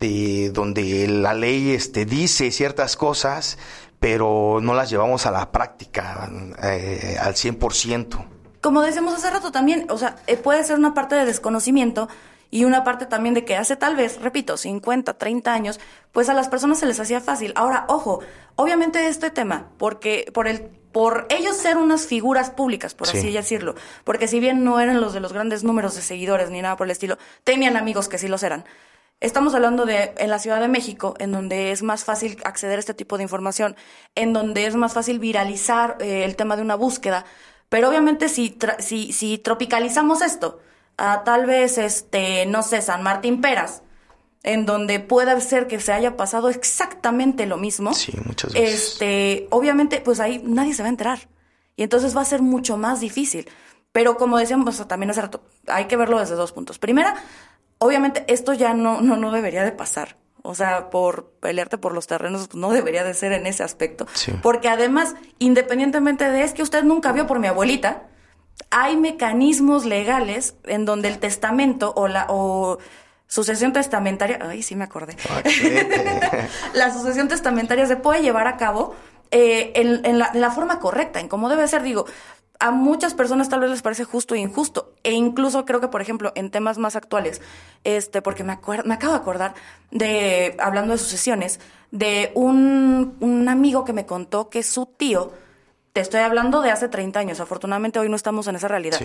de 0.04 0.50
donde 0.50 1.08
la 1.08 1.34
ley 1.34 1.70
este, 1.70 2.04
dice 2.04 2.50
ciertas 2.50 2.96
cosas, 2.96 3.58
pero 4.00 4.58
no 4.60 4.74
las 4.74 4.90
llevamos 4.90 5.24
a 5.26 5.30
la 5.30 5.50
práctica 5.50 6.28
eh, 6.62 7.16
al 7.20 7.34
100%. 7.34 8.26
Como 8.60 8.82
decíamos 8.82 9.14
hace 9.14 9.30
rato 9.30 9.50
también, 9.50 9.86
o 9.88 9.98
sea, 9.98 10.16
eh, 10.26 10.36
puede 10.36 10.62
ser 10.64 10.78
una 10.78 10.94
parte 10.94 11.14
de 11.14 11.24
desconocimiento 11.24 12.08
y 12.50 12.64
una 12.64 12.84
parte 12.84 13.06
también 13.06 13.34
de 13.34 13.44
que 13.44 13.56
hace 13.56 13.76
tal 13.76 13.96
vez, 13.96 14.20
repito, 14.20 14.56
50, 14.56 15.14
30 15.14 15.52
años, 15.52 15.80
pues 16.12 16.28
a 16.28 16.34
las 16.34 16.48
personas 16.48 16.78
se 16.78 16.86
les 16.86 17.00
hacía 17.00 17.20
fácil. 17.20 17.52
Ahora, 17.56 17.86
ojo, 17.88 18.20
obviamente 18.56 19.08
este 19.08 19.30
tema, 19.30 19.68
porque 19.78 20.30
por 20.32 20.48
el 20.48 20.70
por 20.92 21.26
ellos 21.28 21.56
ser 21.56 21.76
unas 21.76 22.06
figuras 22.06 22.50
públicas, 22.50 22.94
por 22.94 23.08
así 23.08 23.32
decirlo, 23.32 23.74
porque 24.04 24.28
si 24.28 24.38
bien 24.38 24.62
no 24.62 24.78
eran 24.78 25.00
los 25.00 25.12
de 25.12 25.18
los 25.18 25.32
grandes 25.32 25.64
números 25.64 25.96
de 25.96 26.02
seguidores 26.02 26.50
ni 26.50 26.62
nada 26.62 26.76
por 26.76 26.86
el 26.86 26.92
estilo, 26.92 27.18
tenían 27.42 27.76
amigos 27.76 28.08
que 28.08 28.16
sí 28.16 28.28
los 28.28 28.44
eran. 28.44 28.64
Estamos 29.20 29.54
hablando 29.54 29.86
de 29.86 30.12
en 30.18 30.30
la 30.30 30.38
Ciudad 30.38 30.60
de 30.60 30.68
México, 30.68 31.14
en 31.18 31.32
donde 31.32 31.70
es 31.72 31.82
más 31.82 32.04
fácil 32.04 32.36
acceder 32.44 32.76
a 32.76 32.80
este 32.80 32.94
tipo 32.94 33.16
de 33.16 33.22
información, 33.22 33.76
en 34.14 34.32
donde 34.32 34.66
es 34.66 34.76
más 34.76 34.92
fácil 34.92 35.18
viralizar 35.18 35.96
eh, 36.00 36.24
el 36.24 36.36
tema 36.36 36.56
de 36.56 36.62
una 36.62 36.74
búsqueda. 36.74 37.24
Pero 37.68 37.88
obviamente 37.88 38.28
si, 38.28 38.58
si, 38.78 39.12
si 39.12 39.38
tropicalizamos 39.38 40.20
esto 40.20 40.60
a 40.96 41.24
tal 41.24 41.46
vez, 41.46 41.78
este, 41.78 42.46
no 42.46 42.62
sé, 42.62 42.82
San 42.82 43.02
Martín 43.02 43.40
Peras, 43.40 43.82
en 44.42 44.66
donde 44.66 45.00
puede 45.00 45.40
ser 45.40 45.66
que 45.66 45.80
se 45.80 45.92
haya 45.92 46.16
pasado 46.16 46.50
exactamente 46.50 47.46
lo 47.46 47.56
mismo. 47.56 47.94
Sí, 47.94 48.12
muchas 48.24 48.52
veces. 48.52 48.74
Este, 48.74 49.48
obviamente, 49.50 50.00
pues 50.00 50.20
ahí 50.20 50.42
nadie 50.44 50.74
se 50.74 50.82
va 50.82 50.88
a 50.88 50.90
enterar. 50.90 51.28
Y 51.76 51.82
entonces 51.82 52.16
va 52.16 52.20
a 52.20 52.26
ser 52.26 52.42
mucho 52.42 52.76
más 52.76 53.00
difícil. 53.00 53.48
Pero 53.90 54.16
como 54.16 54.38
decíamos 54.38 54.86
también 54.86 55.10
hace 55.10 55.22
rato, 55.22 55.44
hay 55.66 55.86
que 55.86 55.96
verlo 55.96 56.18
desde 56.18 56.34
dos 56.34 56.52
puntos. 56.52 56.78
Primera, 56.78 57.14
obviamente 57.78 58.24
esto 58.28 58.52
ya 58.52 58.74
no, 58.74 59.00
no, 59.00 59.16
no 59.16 59.30
debería 59.30 59.64
de 59.64 59.72
pasar. 59.72 60.16
O 60.42 60.54
sea, 60.54 60.90
por 60.90 61.30
pelearte 61.40 61.78
por 61.78 61.94
los 61.94 62.06
terrenos 62.06 62.54
no 62.54 62.70
debería 62.70 63.02
de 63.02 63.14
ser 63.14 63.32
en 63.32 63.46
ese 63.46 63.62
aspecto. 63.62 64.06
Porque 64.42 64.68
además, 64.68 65.14
independientemente 65.38 66.30
de 66.30 66.42
es 66.42 66.52
que 66.52 66.62
usted 66.62 66.84
nunca 66.84 67.12
vio 67.12 67.26
por 67.26 67.38
mi 67.38 67.46
abuelita, 67.46 68.08
hay 68.70 68.96
mecanismos 68.96 69.86
legales 69.86 70.54
en 70.64 70.84
donde 70.84 71.08
el 71.08 71.18
testamento 71.18 71.94
o 71.96 72.08
la 72.08 72.26
o 72.28 72.78
sucesión 73.26 73.72
testamentaria, 73.72 74.38
ay, 74.42 74.62
sí 74.62 74.76
me 74.76 74.84
acordé. 74.84 75.16
la 76.74 76.92
sucesión 76.92 77.28
testamentaria 77.28 77.86
se 77.86 77.96
puede 77.96 78.20
llevar 78.20 78.46
a 78.46 78.56
cabo 78.56 78.94
eh, 79.30 79.72
en, 79.74 80.18
la, 80.18 80.50
forma 80.50 80.78
correcta, 80.78 81.20
en 81.20 81.28
cómo 81.28 81.48
debe 81.48 81.66
ser. 81.66 81.82
Digo, 81.82 82.06
a 82.60 82.70
muchas 82.70 83.14
personas 83.14 83.48
tal 83.48 83.60
vez 83.60 83.70
les 83.70 83.82
parece 83.82 84.04
justo 84.04 84.34
e 84.34 84.38
injusto. 84.38 84.92
E 85.02 85.12
incluso 85.12 85.64
creo 85.64 85.80
que, 85.80 85.88
por 85.88 86.00
ejemplo, 86.00 86.32
en 86.34 86.50
temas 86.50 86.78
más 86.78 86.96
actuales, 86.96 87.40
este, 87.84 88.22
porque 88.22 88.44
me, 88.44 88.58
me 88.84 88.94
acabo 88.94 89.12
de 89.12 89.18
acordar 89.18 89.54
de, 89.90 90.56
hablando 90.58 90.92
de 90.92 90.98
sucesiones, 90.98 91.60
de 91.90 92.32
un, 92.34 93.16
un 93.20 93.48
amigo 93.48 93.84
que 93.84 93.92
me 93.92 94.06
contó 94.06 94.48
que 94.48 94.62
su 94.62 94.86
tío, 94.86 95.32
te 95.92 96.00
estoy 96.00 96.20
hablando 96.20 96.60
de 96.60 96.70
hace 96.70 96.88
30 96.88 97.20
años, 97.20 97.40
afortunadamente 97.40 97.98
hoy 97.98 98.08
no 98.08 98.16
estamos 98.16 98.46
en 98.48 98.56
esa 98.56 98.68
realidad. 98.68 99.00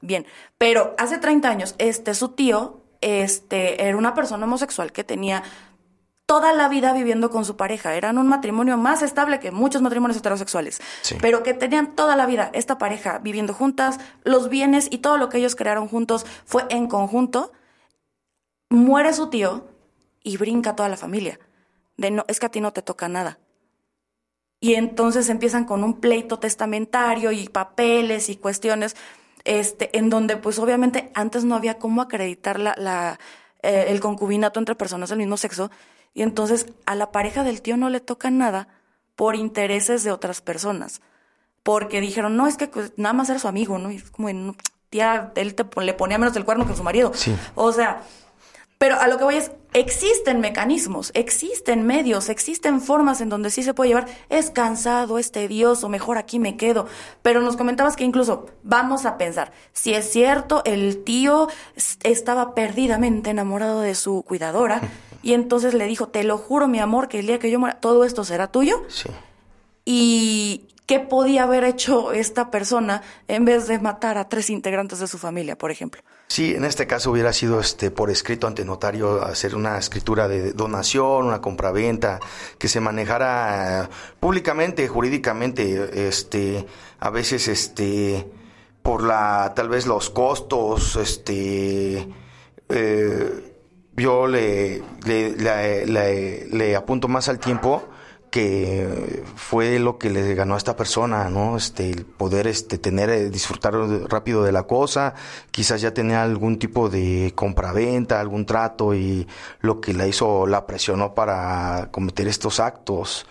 Bien, 0.00 0.26
pero 0.56 0.94
hace 0.98 1.18
30 1.18 1.48
años, 1.48 1.74
este, 1.78 2.14
su 2.14 2.28
tío, 2.30 2.80
este, 3.00 3.84
era 3.84 3.96
una 3.96 4.14
persona 4.14 4.44
homosexual 4.44 4.92
que 4.92 5.02
tenía 5.02 5.42
toda 6.28 6.52
la 6.52 6.68
vida 6.68 6.92
viviendo 6.92 7.30
con 7.30 7.46
su 7.46 7.56
pareja. 7.56 7.94
Eran 7.94 8.18
un 8.18 8.28
matrimonio 8.28 8.76
más 8.76 9.00
estable 9.00 9.40
que 9.40 9.50
muchos 9.50 9.80
matrimonios 9.80 10.18
heterosexuales, 10.18 10.78
pero 11.22 11.42
que 11.42 11.54
tenían 11.54 11.96
toda 11.96 12.16
la 12.16 12.26
vida 12.26 12.50
esta 12.52 12.76
pareja 12.76 13.18
viviendo 13.18 13.54
juntas, 13.54 13.98
los 14.24 14.50
bienes 14.50 14.88
y 14.90 14.98
todo 14.98 15.16
lo 15.16 15.30
que 15.30 15.38
ellos 15.38 15.56
crearon 15.56 15.88
juntos 15.88 16.26
fue 16.44 16.66
en 16.68 16.86
conjunto. 16.86 17.50
Muere 18.68 19.14
su 19.14 19.30
tío 19.30 19.68
y 20.22 20.36
brinca 20.36 20.76
toda 20.76 20.90
la 20.90 20.98
familia. 20.98 21.40
De 21.96 22.10
no, 22.10 22.26
es 22.28 22.38
que 22.38 22.46
a 22.46 22.50
ti 22.50 22.60
no 22.60 22.74
te 22.74 22.82
toca 22.82 23.08
nada. 23.08 23.38
Y 24.60 24.74
entonces 24.74 25.30
empiezan 25.30 25.64
con 25.64 25.82
un 25.82 25.98
pleito 25.98 26.38
testamentario 26.38 27.32
y 27.32 27.48
papeles 27.48 28.28
y 28.28 28.36
cuestiones, 28.36 28.96
este, 29.44 29.96
en 29.96 30.10
donde 30.10 30.36
pues 30.36 30.58
obviamente 30.58 31.10
antes 31.14 31.44
no 31.44 31.54
había 31.54 31.78
cómo 31.78 32.02
acreditar 32.02 32.60
la, 32.60 32.74
la 32.76 33.18
eh, 33.62 33.86
el 33.88 34.00
concubinato 34.00 34.60
entre 34.60 34.74
personas 34.74 35.08
del 35.08 35.18
mismo 35.18 35.38
sexo 35.38 35.70
y 36.14 36.22
entonces 36.22 36.66
a 36.86 36.94
la 36.94 37.12
pareja 37.12 37.44
del 37.44 37.62
tío 37.62 37.76
no 37.76 37.90
le 37.90 38.00
toca 38.00 38.30
nada 38.30 38.68
por 39.16 39.36
intereses 39.36 40.04
de 40.04 40.12
otras 40.12 40.40
personas. 40.40 41.00
Porque 41.62 42.00
dijeron, 42.00 42.36
no, 42.36 42.46
es 42.46 42.56
que 42.56 42.68
pues, 42.68 42.92
nada 42.96 43.12
más 43.12 43.28
era 43.28 43.38
su 43.38 43.48
amigo, 43.48 43.78
¿no? 43.78 43.90
Y 43.90 43.96
es 43.96 44.10
como, 44.10 44.28
tía, 44.90 45.32
él 45.34 45.54
le 45.82 45.94
ponía 45.94 46.18
menos 46.18 46.36
el 46.36 46.44
cuerno 46.44 46.66
que 46.66 46.74
su 46.74 46.82
marido. 46.82 47.12
Sí. 47.14 47.34
O 47.54 47.72
sea, 47.72 48.02
pero 48.78 49.00
a 49.00 49.08
lo 49.08 49.18
que 49.18 49.24
voy 49.24 49.34
es, 49.34 49.50
existen 49.72 50.40
mecanismos, 50.40 51.10
existen 51.14 51.84
medios, 51.84 52.28
existen 52.28 52.80
formas 52.80 53.20
en 53.20 53.28
donde 53.28 53.50
sí 53.50 53.64
se 53.64 53.74
puede 53.74 53.88
llevar. 53.88 54.06
Es 54.28 54.50
cansado, 54.50 55.18
es 55.18 55.32
tedioso, 55.32 55.88
mejor 55.88 56.16
aquí 56.16 56.38
me 56.38 56.56
quedo. 56.56 56.86
Pero 57.22 57.40
nos 57.40 57.56
comentabas 57.56 57.96
que 57.96 58.04
incluso 58.04 58.46
vamos 58.62 59.04
a 59.04 59.18
pensar, 59.18 59.50
si 59.72 59.94
es 59.94 60.08
cierto, 60.10 60.62
el 60.64 61.02
tío 61.02 61.48
estaba 62.04 62.54
perdidamente 62.54 63.30
enamorado 63.30 63.80
de 63.80 63.96
su 63.96 64.22
cuidadora 64.22 64.80
y 65.28 65.34
entonces 65.34 65.74
le 65.74 65.84
dijo, 65.84 66.08
te 66.08 66.24
lo 66.24 66.38
juro, 66.38 66.68
mi 66.68 66.78
amor, 66.78 67.08
que 67.08 67.18
el 67.18 67.26
día 67.26 67.38
que 67.38 67.50
yo 67.50 67.60
muera, 67.60 67.78
todo 67.78 68.04
esto 68.04 68.24
será 68.24 68.46
tuyo. 68.46 68.82
Sí. 68.88 69.10
Y 69.84 70.68
qué 70.86 71.00
podía 71.00 71.42
haber 71.42 71.64
hecho 71.64 72.12
esta 72.12 72.50
persona 72.50 73.02
en 73.28 73.44
vez 73.44 73.68
de 73.68 73.78
matar 73.78 74.16
a 74.16 74.30
tres 74.30 74.48
integrantes 74.48 75.00
de 75.00 75.06
su 75.06 75.18
familia, 75.18 75.58
por 75.58 75.70
ejemplo. 75.70 76.00
Sí, 76.28 76.54
en 76.54 76.64
este 76.64 76.86
caso 76.86 77.10
hubiera 77.10 77.34
sido 77.34 77.60
este 77.60 77.90
por 77.90 78.08
escrito 78.10 78.46
ante 78.46 78.64
notario 78.64 79.22
hacer 79.22 79.54
una 79.54 79.76
escritura 79.76 80.28
de 80.28 80.54
donación, 80.54 81.26
una 81.26 81.42
compraventa 81.42 82.20
que 82.56 82.68
se 82.68 82.80
manejara 82.80 83.90
públicamente, 84.20 84.88
jurídicamente, 84.88 86.08
este 86.08 86.64
a 87.00 87.10
veces 87.10 87.48
este 87.48 88.26
por 88.82 89.02
la 89.02 89.52
tal 89.54 89.68
vez 89.68 89.86
los 89.86 90.08
costos, 90.08 90.96
este 90.96 92.08
eh, 92.70 93.47
yo 93.98 94.26
le, 94.26 94.82
le, 95.06 96.76
apunto 96.76 97.08
más 97.08 97.28
al 97.28 97.38
tiempo 97.38 97.88
que 98.30 99.24
fue 99.36 99.78
lo 99.78 99.98
que 99.98 100.10
le 100.10 100.34
ganó 100.34 100.54
a 100.54 100.58
esta 100.58 100.76
persona, 100.76 101.30
¿no? 101.30 101.56
Este, 101.56 101.90
el 101.90 102.04
poder 102.04 102.46
este, 102.46 102.76
tener, 102.78 103.08
eh, 103.08 103.30
disfrutar 103.30 103.74
rápido 103.74 104.44
de 104.44 104.52
la 104.52 104.64
cosa, 104.64 105.14
quizás 105.50 105.80
ya 105.80 105.94
tenía 105.94 106.22
algún 106.22 106.58
tipo 106.58 106.90
de 106.90 107.32
compraventa, 107.34 108.20
algún 108.20 108.44
trato 108.44 108.94
y 108.94 109.26
lo 109.60 109.80
que 109.80 109.94
la 109.94 110.06
hizo, 110.06 110.46
la 110.46 110.66
presionó 110.66 111.14
para 111.14 111.88
cometer 111.90 112.28
estos 112.28 112.60
actos 112.60 113.26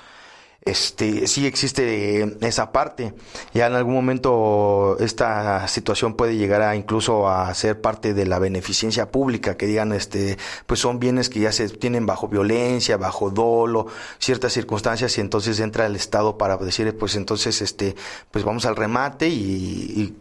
este, 0.70 1.28
sí 1.28 1.46
existe 1.46 2.38
esa 2.42 2.72
parte. 2.72 3.14
Ya 3.54 3.68
en 3.68 3.74
algún 3.74 3.94
momento 3.94 4.98
esta 5.00 5.68
situación 5.68 6.16
puede 6.16 6.38
llegar 6.38 6.62
a 6.62 6.76
incluso 6.76 7.30
a 7.30 7.54
ser 7.54 7.82
parte 7.82 8.14
de 8.14 8.26
la 8.26 8.40
beneficencia 8.40 9.12
pública, 9.12 9.58
que 9.58 9.66
digan, 9.66 9.92
este, 9.94 10.38
pues 10.66 10.80
son 10.80 11.00
bienes 11.00 11.30
que 11.30 11.40
ya 11.40 11.52
se 11.52 11.70
tienen 11.70 12.06
bajo 12.06 12.28
violencia, 12.28 12.98
bajo 12.98 13.30
dolo, 13.30 13.88
ciertas 14.20 14.54
circunstancias 14.54 15.18
y 15.18 15.22
entonces 15.22 15.60
entra 15.60 15.86
el 15.86 15.96
Estado 15.96 16.38
para 16.38 16.58
decir, 16.58 16.98
pues 16.98 17.16
entonces, 17.16 17.62
este, 17.62 17.96
pues 18.32 18.44
vamos 18.44 18.66
al 18.66 18.76
remate 18.76 19.30
y, 19.30 20.14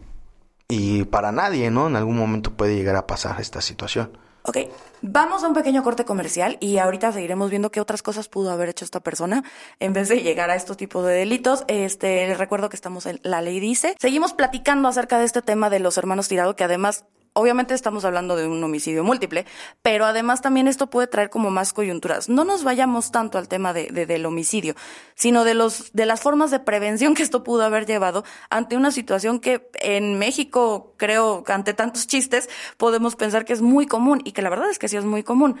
y, 0.69 0.77
y 0.99 1.03
para 1.05 1.31
nadie, 1.31 1.71
¿no? 1.71 1.87
En 1.87 1.95
algún 1.95 2.17
momento 2.17 2.51
puede 2.51 2.75
llegar 2.75 2.95
a 2.95 3.07
pasar 3.07 3.39
esta 3.41 3.61
situación. 3.61 4.17
Ok, 4.47 4.59
vamos 5.01 5.43
a 5.43 5.49
un 5.49 5.53
pequeño 5.53 5.83
corte 5.83 6.05
comercial 6.05 6.55
y 6.61 6.77
ahorita 6.77 7.11
seguiremos 7.11 7.49
viendo 7.49 7.69
qué 7.69 7.81
otras 7.81 8.01
cosas 8.01 8.29
pudo 8.29 8.49
haber 8.49 8.69
hecho 8.69 8.85
esta 8.85 9.01
persona 9.01 9.43
en 9.81 9.91
vez 9.91 10.07
de 10.07 10.21
llegar 10.21 10.49
a 10.49 10.55
estos 10.55 10.77
tipos 10.77 11.05
de 11.05 11.11
delitos. 11.11 11.65
Este, 11.67 12.25
les 12.25 12.37
recuerdo 12.37 12.69
que 12.69 12.77
estamos 12.77 13.07
en 13.07 13.19
La 13.23 13.41
Ley 13.41 13.59
Dice. 13.59 13.97
Seguimos 13.99 14.31
platicando 14.31 14.87
acerca 14.87 15.19
de 15.19 15.25
este 15.25 15.41
tema 15.41 15.69
de 15.69 15.81
los 15.81 15.97
hermanos 15.97 16.29
Tirado, 16.29 16.55
que 16.55 16.63
además 16.63 17.03
obviamente 17.37 17.73
estamos 17.73 18.03
hablando 18.03 18.35
de 18.35 18.47
un 18.47 18.63
homicidio 18.63 19.03
múltiple, 19.03 19.45
pero 19.81 20.05
además 20.05 20.41
también 20.41 20.67
esto 20.67 20.87
puede 20.89 21.07
traer 21.07 21.29
como 21.29 21.51
más 21.51 21.71
coyunturas. 21.71 22.29
No 22.29 22.43
nos 22.43 22.63
vayamos 22.63 23.11
tanto 23.11 23.37
al 23.37 23.47
tema 23.47 23.73
de, 23.73 23.87
del 23.91 24.25
homicidio, 24.25 24.75
sino 25.15 25.43
de 25.43 25.53
los 25.53 25.91
de 25.93 26.05
las 26.05 26.21
formas 26.21 26.51
de 26.51 26.59
prevención 26.59 27.13
que 27.13 27.23
esto 27.23 27.43
pudo 27.43 27.63
haber 27.63 27.85
llevado 27.85 28.23
ante 28.49 28.75
una 28.75 28.91
situación 28.91 29.39
que 29.39 29.69
en 29.75 30.17
México, 30.17 30.93
creo, 30.97 31.43
ante 31.47 31.73
tantos 31.73 32.07
chistes, 32.07 32.49
podemos 32.77 33.15
pensar 33.15 33.45
que 33.45 33.53
es 33.53 33.61
muy 33.61 33.85
común 33.85 34.21
y 34.25 34.31
que 34.31 34.41
la 34.41 34.49
verdad 34.49 34.69
es 34.69 34.79
que 34.79 34.87
sí 34.87 34.97
es 34.97 35.05
muy 35.05 35.23
común. 35.23 35.59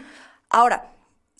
Ahora, 0.49 0.96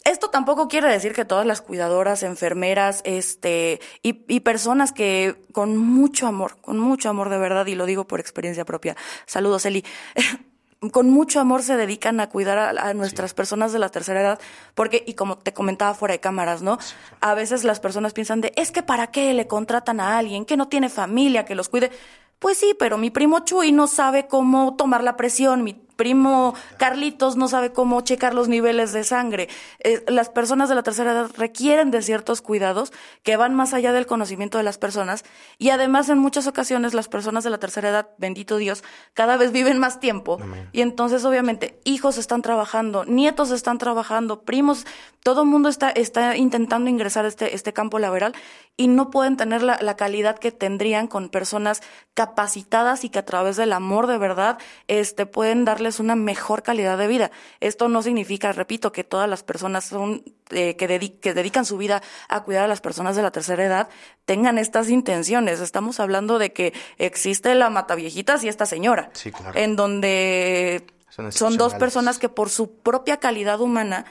esto 0.10 0.30
tampoco 0.30 0.68
quiere 0.68 0.90
decir 0.90 1.14
que 1.14 1.26
todas 1.26 1.46
las 1.46 1.62
cuidadoras, 1.62 2.24
enfermeras, 2.24 3.02
este, 3.04 3.80
y, 4.02 4.24
y, 4.28 4.40
personas 4.42 4.92
que 4.92 5.36
con 5.52 5.78
mucho 5.78 6.28
amor, 6.28 6.58
con 6.62 6.80
mucho 6.80 7.10
amor 7.10 7.30
de 7.30 7.38
verdad, 7.38 7.66
y 7.68 7.76
lo 7.76 7.86
digo 7.86 8.08
por 8.08 8.20
experiencia 8.20 8.66
propia, 8.66 8.96
saludos 9.26 9.66
Eli, 9.66 9.84
con 10.92 11.10
mucho 11.10 11.40
amor 11.40 11.64
se 11.64 11.76
dedican 11.76 12.20
a 12.20 12.30
cuidar 12.30 12.78
a, 12.78 12.94
nuestras 12.94 13.34
personas 13.34 13.74
de 13.74 13.80
la 13.80 13.90
tercera 13.90 14.22
edad, 14.22 14.40
porque, 14.76 15.04
y 15.06 15.14
como 15.14 15.38
te 15.38 15.54
comentaba 15.54 15.94
fuera 15.94 16.14
de 16.14 16.20
cámaras, 16.20 16.62
¿no? 16.62 16.78
A 17.20 17.34
veces 17.34 17.64
las 17.64 17.80
personas 17.80 18.14
piensan 18.14 18.42
de, 18.42 18.54
es 18.56 18.72
que 18.72 18.84
para 18.84 19.08
qué 19.08 19.34
le 19.34 19.48
contratan 19.48 20.00
a 20.00 20.18
alguien 20.18 20.46
que 20.46 20.58
no 20.58 20.68
tiene 20.68 20.90
familia, 20.90 21.46
que 21.46 21.56
los 21.56 21.70
cuide. 21.70 21.92
Pues 22.40 22.58
sí, 22.60 22.76
pero 22.78 22.98
mi 22.98 23.10
primo 23.10 23.40
Chuy 23.40 23.72
no 23.72 23.88
sabe 23.88 24.28
cómo 24.28 24.76
tomar 24.76 25.04
la 25.04 25.18
presión, 25.18 25.64
mi 25.64 25.87
primo 25.98 26.54
Carlitos 26.77 27.36
no 27.36 27.50
sabe 27.50 27.74
cómo 27.74 28.00
checar 28.01 28.34
los 28.34 28.48
niveles 28.48 28.94
de 28.94 29.04
sangre. 29.04 29.50
Eh, 29.80 30.06
las 30.08 30.30
personas 30.30 30.70
de 30.70 30.75
la 30.75 30.84
tercera 30.84 31.12
edad 31.12 31.32
requieren 31.36 31.92
de 31.92 32.01
ciertos 32.01 32.42
cuidados 32.42 32.94
que 33.24 33.36
van 33.36 33.54
más 33.54 33.74
allá 33.74 33.92
del 33.92 34.06
conocimiento 34.06 34.58
de 34.58 34.63
las 34.63 34.77
personas 34.77 35.25
y 35.58 35.72
además 35.72 36.08
en 36.08 36.20
muchas 36.20 36.48
ocasiones 36.48 36.94
las 36.94 37.10
personas 37.10 37.44
de 37.44 37.50
la 37.50 37.58
tercera 37.58 37.89
edad, 37.89 38.10
bendito 38.18 38.58
Dios, 38.58 38.84
cada 39.13 39.36
vez 39.36 39.51
viven 39.51 39.80
más 39.80 40.00
tiempo 40.00 40.39
y 40.72 40.82
entonces 40.82 41.25
obviamente 41.25 41.80
hijos 41.84 42.18
están 42.18 42.42
trabajando, 42.42 43.04
nietos 43.04 43.51
están 43.51 43.80
trabajando, 43.80 44.44
primos, 44.44 44.86
todo 45.24 45.42
el 45.42 45.48
mundo 45.50 45.68
está, 45.68 45.89
está 45.89 46.38
intentando 46.38 46.89
ingresar 46.89 47.25
a 47.25 47.27
este, 47.27 47.56
este 47.56 47.74
campo 47.74 48.00
laboral 48.00 48.34
y 48.77 48.88
no 48.88 49.10
pueden 49.10 49.36
tener 49.36 49.63
la, 49.63 49.80
la 49.82 49.96
calidad 49.96 50.38
que 50.38 50.51
tendrían 50.51 51.08
con 51.08 51.30
personas 51.30 51.82
capacitadas 52.13 53.04
y 53.04 53.10
que 53.10 53.20
a 53.20 53.25
través 53.25 53.58
del 53.58 53.74
amor 53.74 54.08
de 54.08 54.18
verdad 54.18 54.58
este, 54.88 55.25
pueden 55.25 55.66
darle 55.66 55.87
es 55.88 56.00
una 56.00 56.15
mejor 56.15 56.63
calidad 56.63 56.98
de 56.98 57.08
vida. 57.08 57.32
Esto 57.60 57.88
no 57.89 58.01
significa, 58.01 58.51
repito, 58.51 58.91
que 58.91 59.03
todas 59.03 59.29
las 59.29 59.44
personas 59.44 59.86
son, 59.86 60.24
eh, 60.51 60.75
que, 60.75 60.88
dedican 60.88 61.65
su 61.65 61.77
vida 61.77 62.01
a 62.29 62.44
cuidar 62.44 62.65
a 62.65 62.67
las 62.67 62.82
personas 62.82 63.15
de 63.15 63.22
la 63.22 63.32
tercera 63.32 63.65
edad 63.65 63.89
tengan 64.25 64.58
estas 64.58 64.89
intenciones. 64.89 65.60
Estamos 65.60 66.00
hablando 66.00 66.39
de 66.39 66.53
que 66.53 66.74
existe 66.98 67.56
la 67.56 67.70
mataviejitas 67.70 68.44
y 68.44 68.50
esta 68.50 68.65
señora. 68.65 69.12
En 69.53 69.75
donde 69.75 70.86
son 71.29 71.58
dos 71.58 71.74
personas 71.75 72.20
que 72.20 72.29
por 72.29 72.50
su 72.50 72.79
propia 72.79 73.17
calidad 73.17 73.62
humana, 73.62 74.06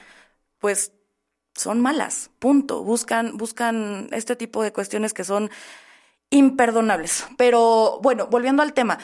pues 0.59 0.91
son 1.53 1.81
malas, 1.81 2.29
punto. 2.39 2.83
Buscan, 2.83 3.37
buscan 3.37 4.09
este 4.11 4.35
tipo 4.35 4.63
de 4.63 4.71
cuestiones 4.71 5.13
que 5.13 5.23
son 5.23 5.49
imperdonables. 6.29 7.25
Pero 7.37 7.99
bueno, 8.01 8.27
volviendo 8.27 8.61
al 8.61 8.73
tema, 8.73 8.99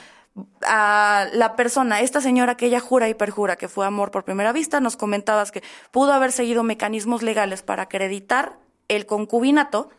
a 0.65 1.27
la 1.33 1.55
persona, 1.55 2.01
esta 2.01 2.21
señora 2.21 2.55
que 2.57 2.65
ella 2.65 2.79
jura 2.79 3.09
y 3.09 3.13
perjura 3.13 3.55
que 3.55 3.67
fue 3.67 3.85
amor 3.85 4.11
por 4.11 4.25
primera 4.25 4.51
vista, 4.51 4.79
nos 4.79 4.97
comentabas 4.97 5.51
que 5.51 5.63
pudo 5.91 6.13
haber 6.13 6.31
seguido 6.31 6.63
mecanismos 6.63 7.21
legales 7.21 7.61
para 7.61 7.83
acreditar 7.83 8.57
el 8.87 9.05
concubinato 9.05 9.89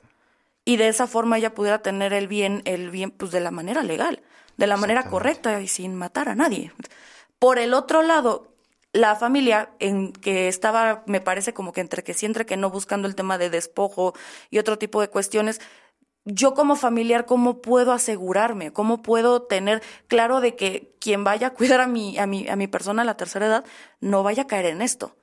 y 0.65 0.77
de 0.77 0.89
esa 0.89 1.07
forma 1.07 1.39
ella 1.39 1.55
pudiera 1.55 1.83
tener 1.83 2.13
el 2.13 2.27
bien, 2.27 2.63
el 2.65 2.91
bien, 2.91 3.11
pues 3.11 3.31
de 3.31 3.41
la 3.41 3.51
manera 3.51 3.83
legal, 3.83 4.23
de 4.57 4.67
la 4.67 4.77
manera 4.77 5.05
correcta 5.05 5.61
y 5.61 5.69
sin 5.69 5.95
matar 5.95 6.29
a 6.29 6.35
nadie. 6.35 6.73
Por 7.39 7.59
el 7.59 7.75
otro 7.75 8.03
lado, 8.03 8.49
la 8.93 9.17
familia 9.17 9.71
en 9.81 10.13
que 10.13 10.49
estaba, 10.49 11.03
me 11.07 11.21
parece 11.21 11.53
como 11.53 11.73
que 11.73 11.81
entre 11.81 12.03
que 12.03 12.15
sí, 12.15 12.27
entre 12.27 12.47
que 12.47 12.57
no, 12.57 12.71
buscando 12.71 13.07
el 13.07 13.15
tema 13.15 13.39
de 13.39 13.51
despojo 13.51 14.15
y 14.51 14.59
otro 14.59 14.79
tipo 14.79 15.01
de 15.01 15.09
cuestiones, 15.09 15.61
yo 16.25 16.55
como 16.55 16.77
familiar, 16.77 17.27
¿cómo 17.27 17.61
puedo 17.61 17.93
asegurarme? 17.93 18.73
¿Cómo 18.73 19.03
puedo 19.03 19.43
tener 19.43 19.83
claro 20.09 20.41
de 20.41 20.57
que 20.57 20.95
quien 21.01 21.25
vaya 21.25 21.49
a 21.49 21.55
cuidar 21.55 21.81
a 21.81 21.87
mi, 21.87 22.19
a 22.19 22.27
mi, 22.27 22.49
a 22.49 22.57
mi 22.57 22.67
persona 22.67 23.03
a 23.03 23.05
la 23.05 23.17
tercera 23.17 23.47
edad 23.47 23.65
no 24.01 24.23
vaya 24.23 24.45
a 24.45 24.47
caer 24.47 24.67
en 24.67 24.83
esto? 24.83 25.17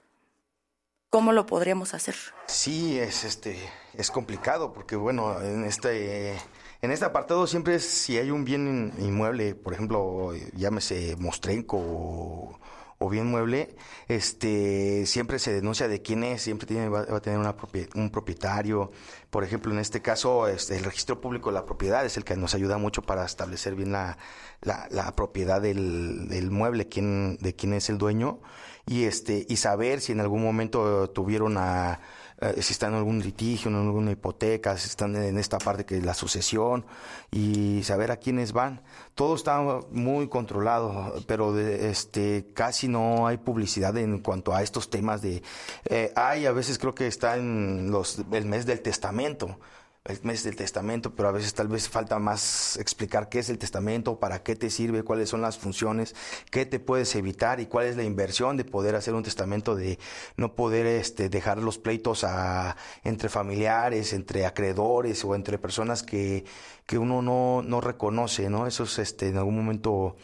¿Cómo 1.09 1.33
lo 1.33 1.45
podríamos 1.45 1.93
hacer? 1.93 2.15
Sí, 2.47 2.97
es 2.97 3.25
este, 3.25 3.57
es 3.95 4.11
complicado, 4.11 4.71
porque 4.71 4.95
bueno, 4.95 5.41
en 5.41 5.65
este 5.65 6.37
en 6.81 6.89
este 6.89 7.05
apartado 7.05 7.45
siempre 7.47 7.75
es 7.75 7.83
si 7.83 8.17
hay 8.17 8.31
un 8.31 8.45
bien 8.45 8.93
inmueble, 8.97 9.53
por 9.53 9.73
ejemplo, 9.73 10.33
llámese 10.55 11.15
mostrenco 11.17 11.77
o, 11.77 12.59
o 13.01 13.09
bien 13.09 13.25
mueble, 13.25 13.75
este, 14.07 15.07
siempre 15.07 15.39
se 15.39 15.51
denuncia 15.51 15.87
de 15.87 16.03
quién 16.03 16.23
es, 16.23 16.43
siempre 16.43 16.67
tiene, 16.67 16.87
va, 16.87 17.01
a 17.01 17.19
tener 17.19 17.39
una 17.39 17.55
un 17.95 18.11
propietario. 18.11 18.91
Por 19.31 19.43
ejemplo, 19.43 19.71
en 19.71 19.79
este 19.79 20.03
caso, 20.03 20.47
este, 20.47 20.77
el 20.77 20.83
registro 20.83 21.19
público 21.19 21.49
de 21.49 21.55
la 21.55 21.65
propiedad 21.65 22.05
es 22.05 22.17
el 22.17 22.23
que 22.23 22.35
nos 22.35 22.53
ayuda 22.53 22.77
mucho 22.77 23.01
para 23.01 23.25
establecer 23.25 23.73
bien 23.73 23.91
la, 23.91 24.19
la, 24.61 25.15
propiedad 25.15 25.59
del, 25.59 26.27
del 26.27 26.51
mueble, 26.51 26.89
quién, 26.89 27.37
de 27.41 27.55
quién 27.55 27.73
es 27.73 27.89
el 27.89 27.97
dueño, 27.97 28.39
y 28.85 29.05
este, 29.05 29.47
y 29.49 29.55
saber 29.55 29.99
si 29.99 30.11
en 30.11 30.19
algún 30.19 30.43
momento 30.43 31.09
tuvieron 31.09 31.57
a 31.57 32.01
eh, 32.41 32.61
si 32.61 32.73
están 32.73 32.93
en 32.93 32.97
algún 32.97 33.19
litigio, 33.19 33.69
en 33.69 33.77
alguna 33.77 34.11
hipoteca, 34.11 34.75
si 34.75 34.87
están 34.89 35.15
en 35.15 35.37
esta 35.37 35.59
parte 35.59 35.85
que 35.85 35.97
es 35.97 36.03
la 36.03 36.15
sucesión 36.15 36.85
y 37.29 37.83
saber 37.83 38.11
a 38.11 38.17
quiénes 38.17 38.51
van. 38.51 38.81
Todo 39.13 39.35
está 39.35 39.61
muy 39.91 40.27
controlado, 40.27 41.13
pero 41.27 41.53
de, 41.53 41.91
este 41.91 42.47
casi 42.55 42.87
no 42.87 43.27
hay 43.27 43.37
publicidad 43.37 43.95
en 43.97 44.19
cuanto 44.19 44.55
a 44.55 44.63
estos 44.63 44.89
temas 44.89 45.21
de 45.21 45.43
eh, 45.85 46.11
hay 46.15 46.47
a 46.47 46.51
veces 46.51 46.79
creo 46.79 46.95
que 46.95 47.07
está 47.07 47.37
en 47.37 47.91
los 47.91 48.23
el 48.31 48.45
mes 48.45 48.65
del 48.65 48.81
testamento 48.81 49.59
el 50.05 50.19
mes 50.23 50.43
del 50.43 50.55
testamento, 50.55 51.13
pero 51.13 51.29
a 51.29 51.31
veces 51.31 51.53
tal 51.53 51.67
vez 51.67 51.87
falta 51.87 52.17
más 52.17 52.75
explicar 52.77 53.29
qué 53.29 53.37
es 53.39 53.49
el 53.49 53.59
testamento, 53.59 54.19
para 54.19 54.41
qué 54.41 54.55
te 54.55 54.71
sirve, 54.71 55.03
cuáles 55.03 55.29
son 55.29 55.41
las 55.41 55.59
funciones, 55.59 56.15
qué 56.49 56.65
te 56.65 56.79
puedes 56.79 57.15
evitar 57.15 57.59
y 57.59 57.67
cuál 57.67 57.85
es 57.85 57.97
la 57.97 58.03
inversión 58.03 58.57
de 58.57 58.65
poder 58.65 58.95
hacer 58.95 59.13
un 59.13 59.21
testamento, 59.21 59.75
de 59.75 59.99
no 60.37 60.55
poder 60.55 60.87
este, 60.87 61.29
dejar 61.29 61.59
los 61.59 61.77
pleitos 61.77 62.23
a, 62.23 62.75
entre 63.03 63.29
familiares, 63.29 64.13
entre 64.13 64.47
acreedores 64.47 65.23
o 65.23 65.35
entre 65.35 65.59
personas 65.59 66.01
que, 66.01 66.45
que 66.87 66.97
uno 66.97 67.21
no, 67.21 67.61
no 67.61 67.79
reconoce, 67.79 68.49
¿no? 68.49 68.65
Eso 68.65 68.85
es 68.85 68.97
este, 68.97 69.27
en 69.27 69.37
algún 69.37 69.55
momento 69.55 70.15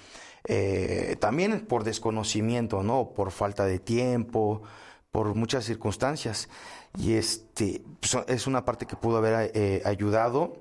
eh, 0.46 1.18
también 1.20 1.68
por 1.68 1.84
desconocimiento, 1.84 2.82
¿no? 2.82 3.12
Por 3.16 3.30
falta 3.30 3.66
de 3.66 3.78
tiempo, 3.78 4.64
por 5.12 5.36
muchas 5.36 5.66
circunstancias 5.66 6.50
y 6.98 7.14
este 7.14 7.82
pues, 8.00 8.18
es 8.28 8.48
una 8.48 8.66
parte 8.66 8.86
que 8.86 8.96
pudo 8.96 9.18
haber 9.18 9.52
eh, 9.54 9.82
ayudado. 9.86 10.58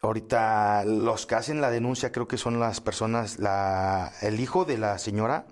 Ahorita 0.00 0.84
los 0.84 1.26
que 1.26 1.36
hacen 1.36 1.60
la 1.60 1.70
denuncia 1.70 2.10
creo 2.10 2.26
que 2.26 2.36
son 2.36 2.58
las 2.58 2.80
personas, 2.80 3.38
la, 3.38 4.12
el 4.20 4.40
hijo 4.40 4.64
de 4.64 4.78
la 4.78 4.98
señora 4.98 5.46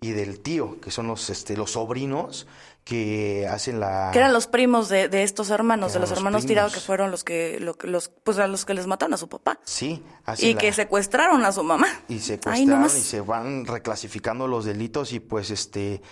y 0.00 0.10
del 0.10 0.40
tío, 0.40 0.80
que 0.80 0.90
son 0.90 1.06
los, 1.06 1.30
este, 1.30 1.56
los 1.56 1.72
sobrinos 1.72 2.46
que 2.84 3.48
hacen 3.50 3.80
la... 3.80 4.10
Que 4.12 4.18
eran 4.18 4.32
los 4.32 4.46
primos 4.46 4.88
de, 4.88 5.08
de 5.08 5.22
estos 5.22 5.48
hermanos, 5.50 5.94
de 5.94 6.00
los, 6.00 6.10
hermanos 6.10 6.44
tirados 6.44 6.74
que 6.74 6.80
fueron 6.80 7.10
los 7.10 7.24
que, 7.24 7.58
los, 7.60 8.08
pues 8.08 8.38
a 8.38 8.46
los 8.46 8.66
que 8.66 8.74
les 8.74 8.86
mataron 8.86 9.14
a 9.14 9.16
su 9.16 9.28
papá. 9.28 9.58
Sí. 9.64 10.02
Y 10.38 10.54
que 10.56 10.72
secuestraron 10.72 11.44
a 11.44 11.52
su 11.52 11.62
mamá. 11.62 11.88
Y 12.08 12.18
secuestraron 12.18 12.84
y 12.84 12.88
se 12.90 13.20
van 13.22 13.64
reclasificando 13.64 14.46
los 14.46 14.66
delitos 14.66 15.12
y 15.14 15.20
pues 15.20 15.50
este 15.50 16.02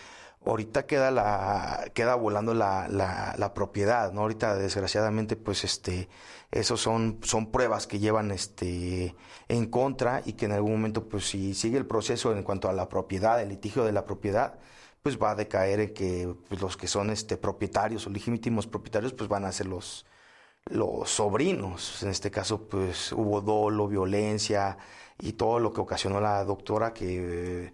ahorita 0.45 0.87
queda 0.87 1.11
la 1.11 1.91
queda 1.95 2.15
volando 2.15 2.55
la, 2.55 2.89
la, 2.89 3.35
la, 3.39 3.55
propiedad 3.55 4.13
no 4.13 4.23
ahorita 4.23 4.57
desgraciadamente 4.57 5.37
pues 5.37 5.65
este 5.65 6.09
esos 6.51 6.81
son 6.81 7.21
son 7.23 7.51
pruebas 7.51 7.87
que 7.87 7.99
llevan 8.01 8.31
este 8.31 9.15
en 9.49 9.67
contra 9.67 10.23
y 10.25 10.35
que 10.35 10.47
en 10.47 10.53
algún 10.53 10.73
momento 10.73 11.09
pues 11.09 11.27
si 11.27 11.55
sigue 11.55 11.79
el 11.79 11.87
proceso 11.87 12.33
en 12.33 12.43
cuanto 12.43 12.69
a 12.69 12.73
la 12.73 12.89
propiedad 12.89 13.41
el 13.41 13.51
litigio 13.51 13.85
de 13.85 13.93
la 13.93 14.05
propiedad 14.05 14.59
pues 15.03 15.19
va 15.21 15.33
a 15.33 15.35
decaer 15.35 15.81
en 15.81 15.95
que 15.95 16.35
pues, 16.49 16.61
los 16.61 16.77
que 16.77 16.87
son 16.89 17.11
este 17.11 17.37
propietarios 17.37 18.07
o 18.07 18.11
legítimos 18.11 18.67
propietarios 18.67 19.13
pues 19.13 19.29
van 19.29 19.45
a 19.45 19.53
ser 19.53 19.67
los 19.67 20.07
los 20.67 21.11
sobrinos. 21.11 22.03
En 22.03 22.11
este 22.11 22.31
caso 22.31 22.69
pues 22.69 23.13
hubo 23.13 23.41
dolo 23.41 23.89
violencia 23.89 24.79
y 25.21 25.33
todo 25.35 25.59
lo 25.59 25.73
que 25.73 25.81
ocasionó 25.81 26.21
la 26.21 26.45
doctora 26.45 26.93
que 26.95 27.73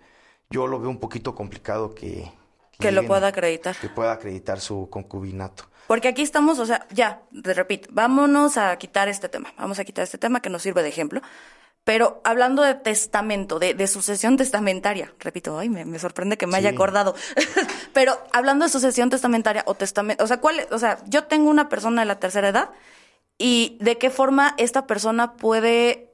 yo 0.51 0.67
lo 0.67 0.81
veo 0.81 0.91
un 0.91 1.01
poquito 1.01 1.35
complicado 1.35 1.95
que 1.95 2.33
que 2.79 2.93
lo 2.93 3.07
pueda 3.07 3.29
acreditar. 3.29 3.77
Que 3.77 3.89
pueda 3.89 4.13
acreditar 4.13 4.61
su 4.61 4.89
concubinato. 4.89 5.65
Porque 5.87 6.09
aquí 6.09 6.23
estamos, 6.23 6.59
o 6.59 6.67
sea, 6.67 6.87
ya, 6.91 7.23
te 7.43 7.55
repito, 7.55 7.89
vámonos 7.93 8.57
a 8.57 8.77
quitar 8.77 9.09
este 9.09 9.29
tema. 9.29 9.53
Vamos 9.57 9.79
a 9.79 9.85
quitar 9.85 10.05
este 10.05 10.19
tema 10.19 10.41
que 10.41 10.51
nos 10.51 10.63
sirve 10.63 10.83
de 10.83 10.89
ejemplo. 10.89 11.23
Pero 11.83 12.21
hablando 12.25 12.63
de 12.63 12.75
testamento, 12.75 13.59
de, 13.59 13.87
sucesión 13.87 14.37
testamentaria, 14.37 15.15
repito, 15.19 15.59
ay, 15.59 15.71
me, 15.71 15.99
sorprende 15.99 16.37
que 16.37 16.47
me 16.47 16.59
haya 16.59 16.71
acordado. 16.71 17.15
Pero 17.95 18.19
hablando 18.33 18.67
de 18.67 18.71
sucesión 18.71 19.09
testamentaria 19.09 19.63
o 19.67 19.75
testamento, 19.75 20.23
o 20.23 20.27
sea, 20.27 20.39
¿cuál, 20.39 20.67
o 20.71 20.79
sea, 20.79 20.99
yo 21.07 21.25
tengo 21.25 21.49
una 21.49 21.71
persona 21.71 22.03
de 22.03 22.07
la 22.07 22.21
tercera 22.21 22.51
edad 22.51 22.71
y 23.39 23.79
de 23.81 23.97
qué 23.97 24.11
forma 24.11 24.55
esta 24.59 24.87
persona 24.87 25.37
puede 25.37 26.13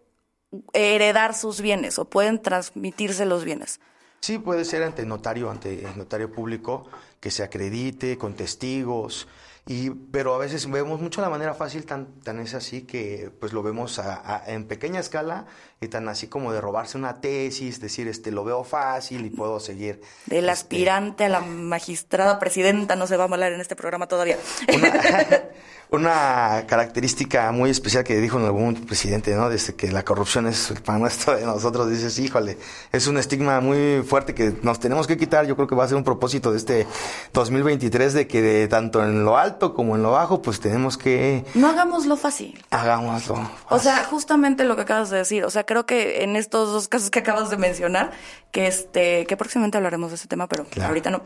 heredar 0.73 1.35
sus 1.35 1.61
bienes 1.61 1.99
o 1.99 2.05
pueden 2.05 2.41
transmitirse 2.41 3.27
los 3.27 3.45
bienes. 3.45 3.81
Sí, 4.25 4.39
puede 4.39 4.65
ser 4.65 4.83
ante 4.85 5.05
notario, 5.05 5.51
ante 5.51 5.87
notario 5.97 6.33
público, 6.33 6.89
que 7.21 7.31
se 7.31 7.43
acredite 7.43 8.17
con 8.17 8.33
testigos, 8.33 9.29
y, 9.67 9.91
pero 9.91 10.35
a 10.35 10.39
veces 10.39 10.71
vemos 10.71 10.99
mucho 10.99 11.21
la 11.21 11.29
manera 11.29 11.53
fácil, 11.53 11.85
tan, 11.85 12.07
tan 12.21 12.39
es 12.39 12.55
así 12.55 12.87
que 12.87 13.31
pues 13.39 13.53
lo 13.53 13.63
vemos 13.63 14.01
en 14.47 14.65
pequeña 14.65 15.01
escala 15.01 15.45
y 15.81 15.89
tan 15.89 16.09
así 16.09 16.29
como 16.29 16.53
de 16.53 16.61
robarse 16.61 16.97
una 16.97 17.21
tesis, 17.21 17.81
decir, 17.81 18.09
este, 18.09 18.31
lo 18.31 18.45
veo 18.45 18.65
fácil 18.65 19.25
y 19.27 19.31
puedo 19.31 19.61
seguir. 19.61 20.01
Del 20.27 20.45
este, 20.45 20.51
aspirante 20.51 21.25
a 21.25 21.29
la 21.29 21.41
magistrada 21.41 22.39
presidenta 22.39 22.97
no 22.97 23.07
se 23.07 23.17
va 23.17 23.25
a 23.25 23.29
hablar 23.29 23.53
en 23.53 23.61
este 23.61 23.77
programa 23.77 24.07
todavía. 24.07 24.39
Una, 25.91 26.65
característica 26.67 27.53
muy 27.53 27.71
especial 27.71 28.03
que 28.03 28.17
dijo 28.17 28.39
en 28.39 28.47
algún 28.47 28.75
presidente, 28.75 29.35
¿no? 29.37 29.49
Desde 29.49 29.75
que 29.75 29.93
la 29.93 30.05
corrupción 30.05 30.47
es 30.49 30.71
el 30.71 30.83
pan 30.83 31.01
nuestro 31.01 31.37
de 31.37 31.45
nosotros, 31.45 31.89
dices, 31.89 32.19
híjole, 32.19 32.59
es 32.91 33.07
un 33.07 33.17
estigma 33.17 33.61
muy 33.61 34.03
fuerte 34.03 34.35
que 34.35 34.55
nos 34.63 34.81
tenemos 34.81 35.07
que 35.07 35.17
quitar. 35.17 35.47
Yo 35.47 35.55
creo 35.55 35.69
que 35.69 35.77
va 35.77 35.85
a 35.85 35.89
ser 35.89 35.97
un 35.97 36.03
propósito 36.03 36.51
de 36.51 36.59
este 36.59 36.87
2023 37.33 38.13
de 38.13 38.27
que 38.27 38.43
de, 38.43 38.67
tanto 38.67 39.05
en 39.05 39.25
lo 39.25 39.37
alto 39.37 39.75
como 39.75 39.95
en 39.95 40.03
lo 40.03 40.11
bajo, 40.11 40.43
pues 40.43 40.59
tenemos 40.59 40.99
que... 40.99 41.45
No 41.55 41.69
hagámoslo 41.69 42.17
fácil. 42.17 42.65
Hagámoslo. 42.71 43.49
O 43.69 43.79
sea, 43.79 44.05
justamente 44.05 44.65
lo 44.65 44.75
que 44.75 44.83
acabas 44.83 45.11
de 45.11 45.19
decir, 45.19 45.45
o 45.45 45.51
sea, 45.51 45.65
creo 45.75 45.87
que 45.87 46.23
en 46.23 46.37
estos 46.37 46.73
dos 46.73 46.87
casos 46.87 47.11
que 47.11 47.19
acabas 47.19 47.51
de 47.51 47.57
mencionar, 47.57 48.13
que 48.53 48.69
este, 48.69 49.27
que 49.27 49.37
próximamente 49.37 49.77
hablaremos 49.77 50.11
de 50.11 50.15
ese 50.15 50.29
tema, 50.29 50.47
pero 50.47 50.67
ahorita 50.81 51.11
no, 51.11 51.23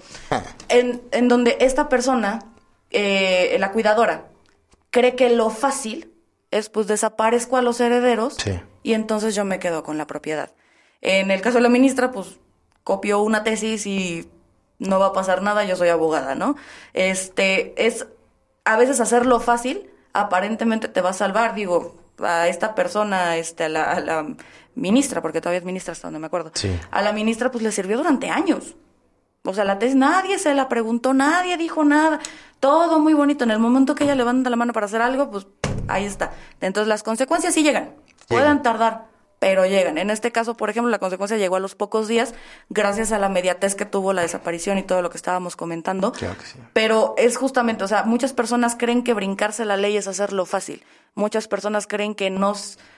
en, 0.70 1.02
en 1.10 1.28
donde 1.28 1.58
esta 1.60 1.90
persona, 1.90 2.38
eh, 2.90 3.54
la 3.60 3.72
cuidadora, 3.72 4.28
cree 4.88 5.16
que 5.16 5.28
lo 5.28 5.50
fácil 5.50 6.14
es 6.50 6.70
pues 6.70 6.86
desaparezco 6.86 7.58
a 7.58 7.62
los 7.62 7.78
herederos 7.78 8.38
y 8.82 8.94
entonces 8.94 9.34
yo 9.34 9.44
me 9.44 9.58
quedo 9.58 9.82
con 9.82 9.98
la 9.98 10.06
propiedad. 10.06 10.54
En 11.02 11.30
el 11.30 11.42
caso 11.42 11.58
de 11.58 11.64
la 11.64 11.68
ministra, 11.68 12.10
pues 12.10 12.38
copió 12.82 13.20
una 13.20 13.44
tesis 13.44 13.86
y 13.86 14.30
no 14.78 14.98
va 14.98 15.08
a 15.08 15.12
pasar 15.12 15.42
nada, 15.42 15.64
yo 15.64 15.76
soy 15.76 15.90
abogada, 15.90 16.34
¿no? 16.34 16.56
Este, 16.94 17.74
es 17.86 18.06
a 18.64 18.78
veces 18.78 18.98
hacerlo 19.00 19.40
fácil, 19.40 19.90
aparentemente 20.14 20.88
te 20.88 21.02
va 21.02 21.10
a 21.10 21.12
salvar, 21.12 21.54
digo, 21.54 22.07
a 22.20 22.48
esta 22.48 22.74
persona, 22.74 23.36
este, 23.36 23.64
a 23.64 23.68
la, 23.68 24.26
ministra, 24.74 25.20
porque 25.20 25.40
todavía 25.40 25.58
es 25.58 25.64
ministra 25.64 25.92
hasta 25.92 26.06
donde 26.06 26.20
me 26.20 26.26
acuerdo, 26.26 26.52
a 26.92 27.02
la 27.02 27.12
ministra 27.12 27.50
pues 27.50 27.64
le 27.64 27.72
sirvió 27.72 27.96
durante 27.96 28.30
años. 28.30 28.76
O 29.44 29.54
sea, 29.54 29.64
la 29.64 29.78
tesis 29.78 29.96
nadie 29.96 30.38
se 30.38 30.54
la 30.54 30.68
preguntó, 30.68 31.14
nadie 31.14 31.56
dijo 31.56 31.84
nada, 31.84 32.20
todo 32.60 33.00
muy 33.00 33.14
bonito. 33.14 33.44
En 33.44 33.50
el 33.50 33.58
momento 33.58 33.94
que 33.94 34.04
ella 34.04 34.14
levanta 34.14 34.50
la 34.50 34.56
mano 34.56 34.72
para 34.72 34.86
hacer 34.86 35.00
algo, 35.00 35.30
pues 35.30 35.46
ahí 35.88 36.04
está. 36.04 36.32
Entonces 36.60 36.88
las 36.88 37.02
consecuencias 37.02 37.54
sí 37.54 37.62
llegan, 37.62 37.94
pueden 38.28 38.62
tardar, 38.62 39.06
pero 39.38 39.66
llegan. 39.66 39.98
En 39.98 40.10
este 40.10 40.32
caso, 40.32 40.56
por 40.56 40.70
ejemplo, 40.70 40.90
la 40.90 40.98
consecuencia 40.98 41.36
llegó 41.36 41.56
a 41.56 41.60
los 41.60 41.74
pocos 41.74 42.08
días 42.08 42.34
gracias 42.68 43.12
a 43.12 43.18
la 43.18 43.28
mediatez 43.28 43.74
que 43.74 43.84
tuvo 43.84 44.12
la 44.12 44.22
desaparición 44.22 44.78
y 44.78 44.82
todo 44.82 45.02
lo 45.02 45.10
que 45.10 45.16
estábamos 45.16 45.56
comentando. 45.56 46.12
Claro 46.12 46.36
que 46.38 46.46
sí. 46.46 46.58
Pero 46.72 47.14
es 47.16 47.36
justamente, 47.36 47.84
o 47.84 47.88
sea, 47.88 48.04
muchas 48.04 48.32
personas 48.32 48.76
creen 48.76 49.04
que 49.04 49.14
brincarse 49.14 49.64
la 49.64 49.76
ley 49.76 49.96
es 49.96 50.08
hacerlo 50.08 50.44
fácil. 50.46 50.84
Muchas 51.14 51.48
personas 51.48 51.86
creen 51.86 52.14
que 52.14 52.30
no, 52.30 52.54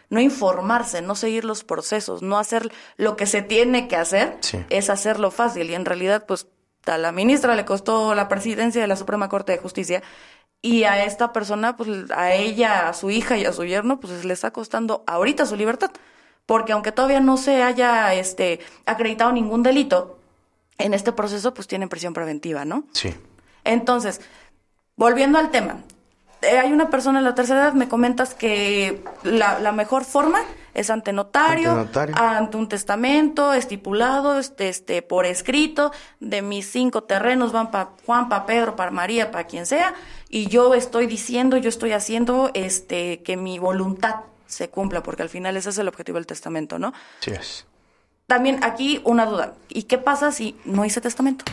no 0.09 0.21
informarse, 0.21 1.03
no 1.03 1.15
seguir 1.15 1.45
los 1.45 1.65
procesos, 1.65 2.23
no 2.23 2.39
hacer 2.39 2.71
lo 2.97 3.17
que 3.17 3.27
se 3.27 3.43
tiene 3.43 3.89
que 3.89 3.97
hacer, 3.97 4.39
es 4.69 4.91
hacerlo 4.91 5.31
fácil. 5.31 5.71
Y 5.71 5.75
en 5.75 5.85
realidad, 5.85 6.27
pues, 6.27 6.47
a 6.87 6.99
la 6.99 7.13
ministra 7.13 7.55
le 7.55 7.65
costó 7.65 8.15
la 8.15 8.29
presidencia 8.29 8.81
de 8.81 8.89
la 8.89 8.97
Suprema 8.97 9.29
Corte 9.29 9.53
de 9.53 9.59
Justicia 9.59 10.03
y 10.63 10.85
a 10.85 11.05
esta 11.05 11.33
persona, 11.33 11.77
pues, 11.77 12.11
a 12.11 12.35
ella, 12.35 12.89
a 12.89 12.93
su 12.93 13.11
hija 13.11 13.39
y 13.39 13.45
a 13.45 13.53
su 13.53 13.65
yerno, 13.65 14.01
pues, 14.01 14.25
le 14.25 14.35
está 14.35 14.51
costando 14.51 15.05
ahorita 15.07 15.47
su 15.47 15.57
libertad 15.57 15.91
porque 16.47 16.73
aunque 16.73 16.93
todavía 16.93 17.21
no 17.21 17.37
se 17.37 17.63
haya 17.63 18.13
este, 18.15 18.61
acreditado 18.87 19.33
ningún 19.33 19.63
delito, 19.63 20.19
en 20.79 20.95
este 20.95 21.13
proceso 21.13 21.55
pues 21.55 21.69
tienen 21.69 21.89
prisión 21.89 22.15
preventiva, 22.15 22.65
¿no? 22.65 22.85
Sí. 22.93 23.15
Entonces, 23.65 24.21
volviendo 24.97 25.39
al 25.39 25.51
tema, 25.51 25.81
eh, 26.43 26.59
hay 26.59 26.73
una 26.73 26.89
persona 26.89 27.19
en 27.19 27.25
la 27.25 27.35
tercera 27.35 27.61
edad, 27.61 27.73
me 27.75 27.89
comentas 27.89 28.35
que 28.35 29.05
la, 29.23 29.59
la 29.61 29.73
mejor 29.73 30.05
forma 30.05 30.41
es 30.73 30.89
ante 30.89 31.13
notario, 31.13 31.73
Ante 31.73 31.85
notario. 31.85 32.15
ante 32.17 32.57
un 32.57 32.69
testamento 32.69 33.53
estipulado, 33.53 34.39
este, 34.39 34.69
este, 34.69 35.03
por 35.03 35.27
escrito, 35.27 35.93
de 36.21 36.41
mis 36.43 36.71
cinco 36.71 37.03
terrenos 37.03 37.53
van 37.53 37.71
para 37.71 37.91
Juan, 38.07 38.29
para 38.29 38.47
Pedro, 38.47 38.77
para 38.77 38.91
María, 38.91 39.31
para 39.31 39.45
quien 39.45 39.67
sea, 39.67 39.95
y 40.31 40.47
yo 40.47 40.73
estoy 40.75 41.07
diciendo, 41.07 41.57
yo 41.59 41.69
estoy 41.69 41.93
haciendo 41.93 42.51
este, 42.55 43.23
que 43.23 43.37
mi 43.37 43.59
voluntad 43.59 44.15
se 44.51 44.69
cumpla, 44.69 45.03
porque 45.03 45.23
al 45.23 45.29
final 45.29 45.57
ese 45.57 45.71
es 45.71 45.79
el 45.79 45.89
objetivo 45.89 46.17
del 46.17 46.27
testamento, 46.27 46.79
¿no? 46.79 46.93
Sí 47.21 47.31
es. 47.31 47.67
También 48.27 48.63
aquí 48.63 49.01
una 49.05 49.27
duda, 49.27 49.55
¿y 49.69 49.85
qué 49.85 49.99
pasa 49.99 50.31
si 50.33 50.57
no 50.65 50.85
hice 50.85 51.01
testamento? 51.01 51.45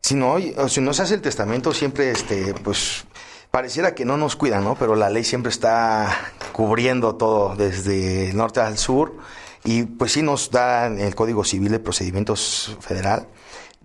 Si 0.00 0.14
no, 0.14 0.36
o 0.56 0.68
si 0.68 0.80
no 0.80 0.92
se 0.92 1.02
hace 1.02 1.14
el 1.14 1.22
testamento, 1.22 1.72
siempre, 1.72 2.10
este, 2.10 2.54
pues, 2.54 3.04
pareciera 3.50 3.94
que 3.94 4.04
no 4.04 4.16
nos 4.16 4.36
cuidan, 4.36 4.64
¿no? 4.64 4.74
Pero 4.74 4.94
la 4.96 5.10
ley 5.10 5.24
siempre 5.24 5.50
está 5.50 6.32
cubriendo 6.52 7.16
todo, 7.16 7.56
desde 7.56 8.30
el 8.30 8.36
norte 8.36 8.60
al 8.60 8.78
sur, 8.78 9.16
y 9.64 9.84
pues 9.84 10.12
sí 10.12 10.22
nos 10.22 10.50
da 10.50 10.86
en 10.86 11.00
el 11.00 11.14
Código 11.14 11.44
Civil 11.44 11.70
de 11.70 11.78
Procedimientos 11.78 12.76
Federal, 12.80 13.26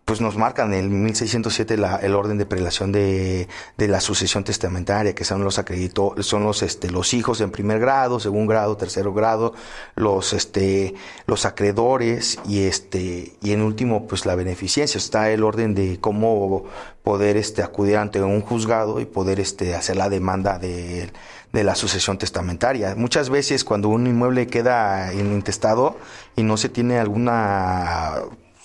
pues 0.06 0.20
nos 0.20 0.36
marcan 0.36 0.74
en 0.74 0.80
el 0.80 0.90
1607 0.90 1.78
la, 1.78 1.96
el 1.98 2.16
orden 2.16 2.38
de 2.38 2.46
prelación 2.46 2.92
de, 2.92 3.48
de 3.78 3.88
la 3.88 4.02
sucesión 4.02 4.44
testamentaria, 4.44 5.16
que 5.16 5.24
son 5.24 5.44
los 5.44 5.60
acredito, 5.60 6.16
son 6.20 6.44
los 6.44 6.62
este 6.62 6.92
los 6.92 7.14
hijos 7.14 7.40
en 7.40 7.52
primer 7.52 7.80
grado, 7.80 8.20
segundo 8.20 8.52
grado, 8.52 8.76
tercero 8.76 9.14
grado, 9.14 9.54
los 9.96 10.34
este 10.34 10.96
los 11.26 11.46
acreedores 11.46 12.40
y 12.46 12.64
este 12.64 13.34
y 13.42 13.52
en 13.52 13.62
último 13.62 14.06
pues 14.08 14.26
la 14.26 14.36
beneficencia, 14.36 14.98
está 14.98 15.32
el 15.32 15.44
orden 15.44 15.74
de 15.74 16.00
cómo 16.02 16.66
poder 17.04 17.38
este 17.38 17.64
acudir 17.64 17.98
ante 17.98 18.22
un 18.22 18.42
juzgado 18.42 19.00
y 19.00 19.06
poder 19.06 19.40
este 19.40 19.74
hacer 19.74 19.96
la 19.96 20.10
demanda 20.10 20.60
de 20.60 21.12
de 21.54 21.64
la 21.64 21.76
sucesión 21.76 22.18
testamentaria. 22.18 22.96
Muchas 22.96 23.30
veces 23.30 23.64
cuando 23.64 23.88
un 23.88 24.08
inmueble 24.08 24.48
queda 24.48 25.14
en 25.14 25.32
intestado 25.32 25.98
y 26.36 26.42
no 26.44 26.58
se 26.58 26.68
tiene 26.68 26.98
alguna 26.98 28.24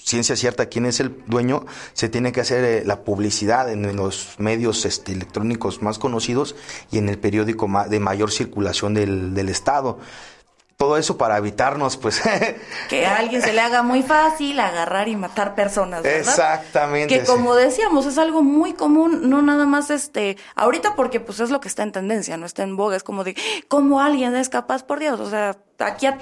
ciencia 0.08 0.36
cierta 0.36 0.66
quién 0.66 0.86
es 0.86 1.00
el 1.00 1.22
dueño, 1.26 1.66
se 1.92 2.08
tiene 2.08 2.32
que 2.32 2.40
hacer 2.40 2.64
eh, 2.64 2.82
la 2.86 3.00
publicidad 3.04 3.70
en, 3.70 3.84
en 3.84 3.96
los 3.96 4.36
medios 4.38 4.86
este, 4.86 5.12
electrónicos 5.12 5.82
más 5.82 5.98
conocidos 5.98 6.56
y 6.90 6.96
en 6.96 7.08
el 7.08 7.18
periódico 7.18 7.68
ma- 7.68 7.88
de 7.88 8.00
mayor 8.00 8.30
circulación 8.30 8.94
del, 8.94 9.34
del 9.34 9.48
Estado. 9.50 9.98
Todo 10.78 10.96
eso 10.96 11.18
para 11.18 11.36
evitarnos, 11.36 11.96
pues... 11.96 12.22
Que 12.88 13.04
a 13.04 13.16
alguien 13.16 13.42
se 13.42 13.52
le 13.52 13.60
haga 13.60 13.82
muy 13.82 14.04
fácil 14.04 14.60
agarrar 14.60 15.08
y 15.08 15.16
matar 15.16 15.56
personas, 15.56 16.04
¿verdad? 16.04 16.20
Exactamente. 16.20 17.18
Que 17.18 17.24
como 17.24 17.56
decíamos, 17.56 18.06
es 18.06 18.16
algo 18.16 18.42
muy 18.42 18.74
común, 18.74 19.28
no 19.28 19.42
nada 19.42 19.66
más 19.66 19.90
este, 19.90 20.36
ahorita 20.54 20.94
porque 20.94 21.18
pues 21.18 21.40
es 21.40 21.50
lo 21.50 21.60
que 21.60 21.66
está 21.66 21.82
en 21.82 21.90
tendencia, 21.90 22.36
no 22.36 22.46
está 22.46 22.62
en 22.62 22.76
boga, 22.76 22.96
es 22.96 23.02
como 23.02 23.24
de, 23.24 23.34
¿cómo 23.66 24.00
alguien 24.00 24.36
es 24.36 24.48
capaz, 24.48 24.84
por 24.84 25.00
Dios? 25.00 25.18
O 25.18 25.28
sea, 25.28 25.56
aquí 25.80 26.06
a, 26.06 26.16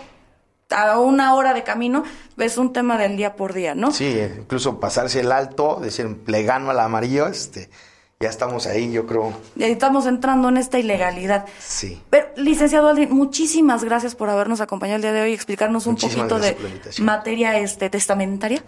a 0.71 0.99
una 0.99 1.35
hora 1.35 1.55
de 1.55 1.63
camino 1.63 2.05
es 2.39 2.59
un 2.59 2.73
tema 2.73 2.99
del 2.99 3.17
día 3.17 3.37
por 3.37 3.53
día, 3.53 3.75
¿no? 3.75 3.93
Sí, 3.93 4.05
eh, 4.07 4.37
incluso 4.39 4.81
pasarse 4.81 5.21
el 5.21 5.33
alto, 5.33 5.79
decir, 5.81 6.23
le 6.27 6.43
gano 6.43 6.71
al 6.71 6.81
amarillo, 6.81 7.27
este, 7.29 7.71
ya 8.19 8.29
estamos 8.29 8.67
ahí, 8.67 8.91
yo 8.91 9.07
creo. 9.07 9.33
Y 9.57 9.65
ahí 9.65 9.73
estamos 9.73 10.07
entrando 10.07 10.49
en 10.49 10.57
esta 10.57 10.79
ilegalidad. 10.79 11.47
Sí. 11.61 12.03
Pero, 12.11 12.29
licenciado 12.37 12.89
Aldrin, 12.89 13.13
muchísimas 13.13 13.85
gracias 13.85 14.15
por 14.15 14.29
habernos 14.29 14.61
acompañado 14.61 14.97
el 14.97 15.03
día 15.03 15.13
de 15.13 15.23
hoy 15.23 15.31
y 15.31 15.35
explicarnos 15.35 15.87
un 15.87 15.93
Muchísimas 15.93 16.29
poquito 16.29 16.41
de 16.41 16.57
materia 17.03 17.59
este, 17.59 17.91
testamentaria. 17.91 18.63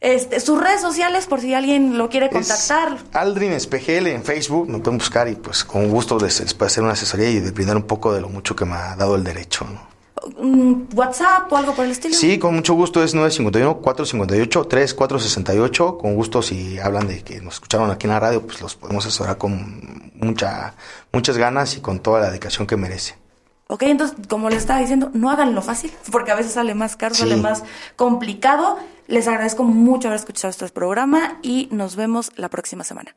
Este, 0.00 0.38
sus 0.40 0.60
redes 0.60 0.82
sociales, 0.82 1.26
por 1.26 1.40
si 1.40 1.54
alguien 1.54 1.96
lo 1.96 2.10
quiere 2.10 2.28
contactar. 2.28 2.94
Es 2.94 3.16
Aldrin 3.16 3.52
Espejel 3.52 4.06
en 4.08 4.22
Facebook, 4.22 4.68
me 4.68 4.78
pueden 4.80 4.98
buscar 4.98 5.28
y 5.28 5.34
pues 5.34 5.64
con 5.64 5.88
gusto 5.88 6.18
les, 6.18 6.40
les 6.40 6.52
puedo 6.52 6.66
hacer 6.66 6.82
una 6.82 6.92
asesoría 6.92 7.30
y 7.30 7.40
brindar 7.40 7.76
un 7.76 7.84
poco 7.84 8.12
de 8.12 8.20
lo 8.20 8.28
mucho 8.28 8.54
que 8.54 8.66
me 8.66 8.74
ha 8.74 8.96
dado 8.96 9.16
el 9.16 9.24
derecho, 9.24 9.64
¿no? 9.64 9.93
WhatsApp 10.94 11.52
o 11.52 11.56
algo 11.56 11.74
por 11.74 11.84
el 11.84 11.90
estilo. 11.92 12.14
Sí, 12.14 12.38
con 12.38 12.54
mucho 12.54 12.74
gusto 12.74 13.02
es 13.02 13.14
951-458-3468. 13.14 15.96
Con 15.98 16.14
gusto 16.14 16.42
si 16.42 16.78
hablan 16.78 17.06
de 17.06 17.22
que 17.22 17.40
nos 17.40 17.54
escucharon 17.54 17.90
aquí 17.90 18.06
en 18.06 18.12
la 18.12 18.20
radio, 18.20 18.42
pues 18.42 18.60
los 18.60 18.74
podemos 18.74 19.04
asesorar 19.06 19.38
con 19.38 20.12
mucha, 20.16 20.74
muchas 21.12 21.36
ganas 21.38 21.76
y 21.76 21.80
con 21.80 22.00
toda 22.00 22.20
la 22.20 22.28
dedicación 22.30 22.66
que 22.66 22.76
merece. 22.76 23.16
Ok, 23.66 23.82
entonces, 23.84 24.16
como 24.28 24.50
les 24.50 24.58
estaba 24.58 24.80
diciendo, 24.80 25.10
no 25.14 25.30
hagan 25.30 25.54
lo 25.54 25.62
fácil, 25.62 25.90
porque 26.12 26.30
a 26.30 26.34
veces 26.34 26.52
sale 26.52 26.74
más 26.74 26.96
caro, 26.96 27.14
Sí. 27.14 27.22
sale 27.22 27.36
más 27.36 27.62
complicado. 27.96 28.78
Les 29.06 29.26
agradezco 29.28 29.64
mucho 29.64 30.08
haber 30.08 30.20
escuchado 30.20 30.50
este 30.50 30.68
programa 30.68 31.38
y 31.42 31.68
nos 31.70 31.96
vemos 31.96 32.30
la 32.36 32.48
próxima 32.50 32.84
semana. 32.84 33.14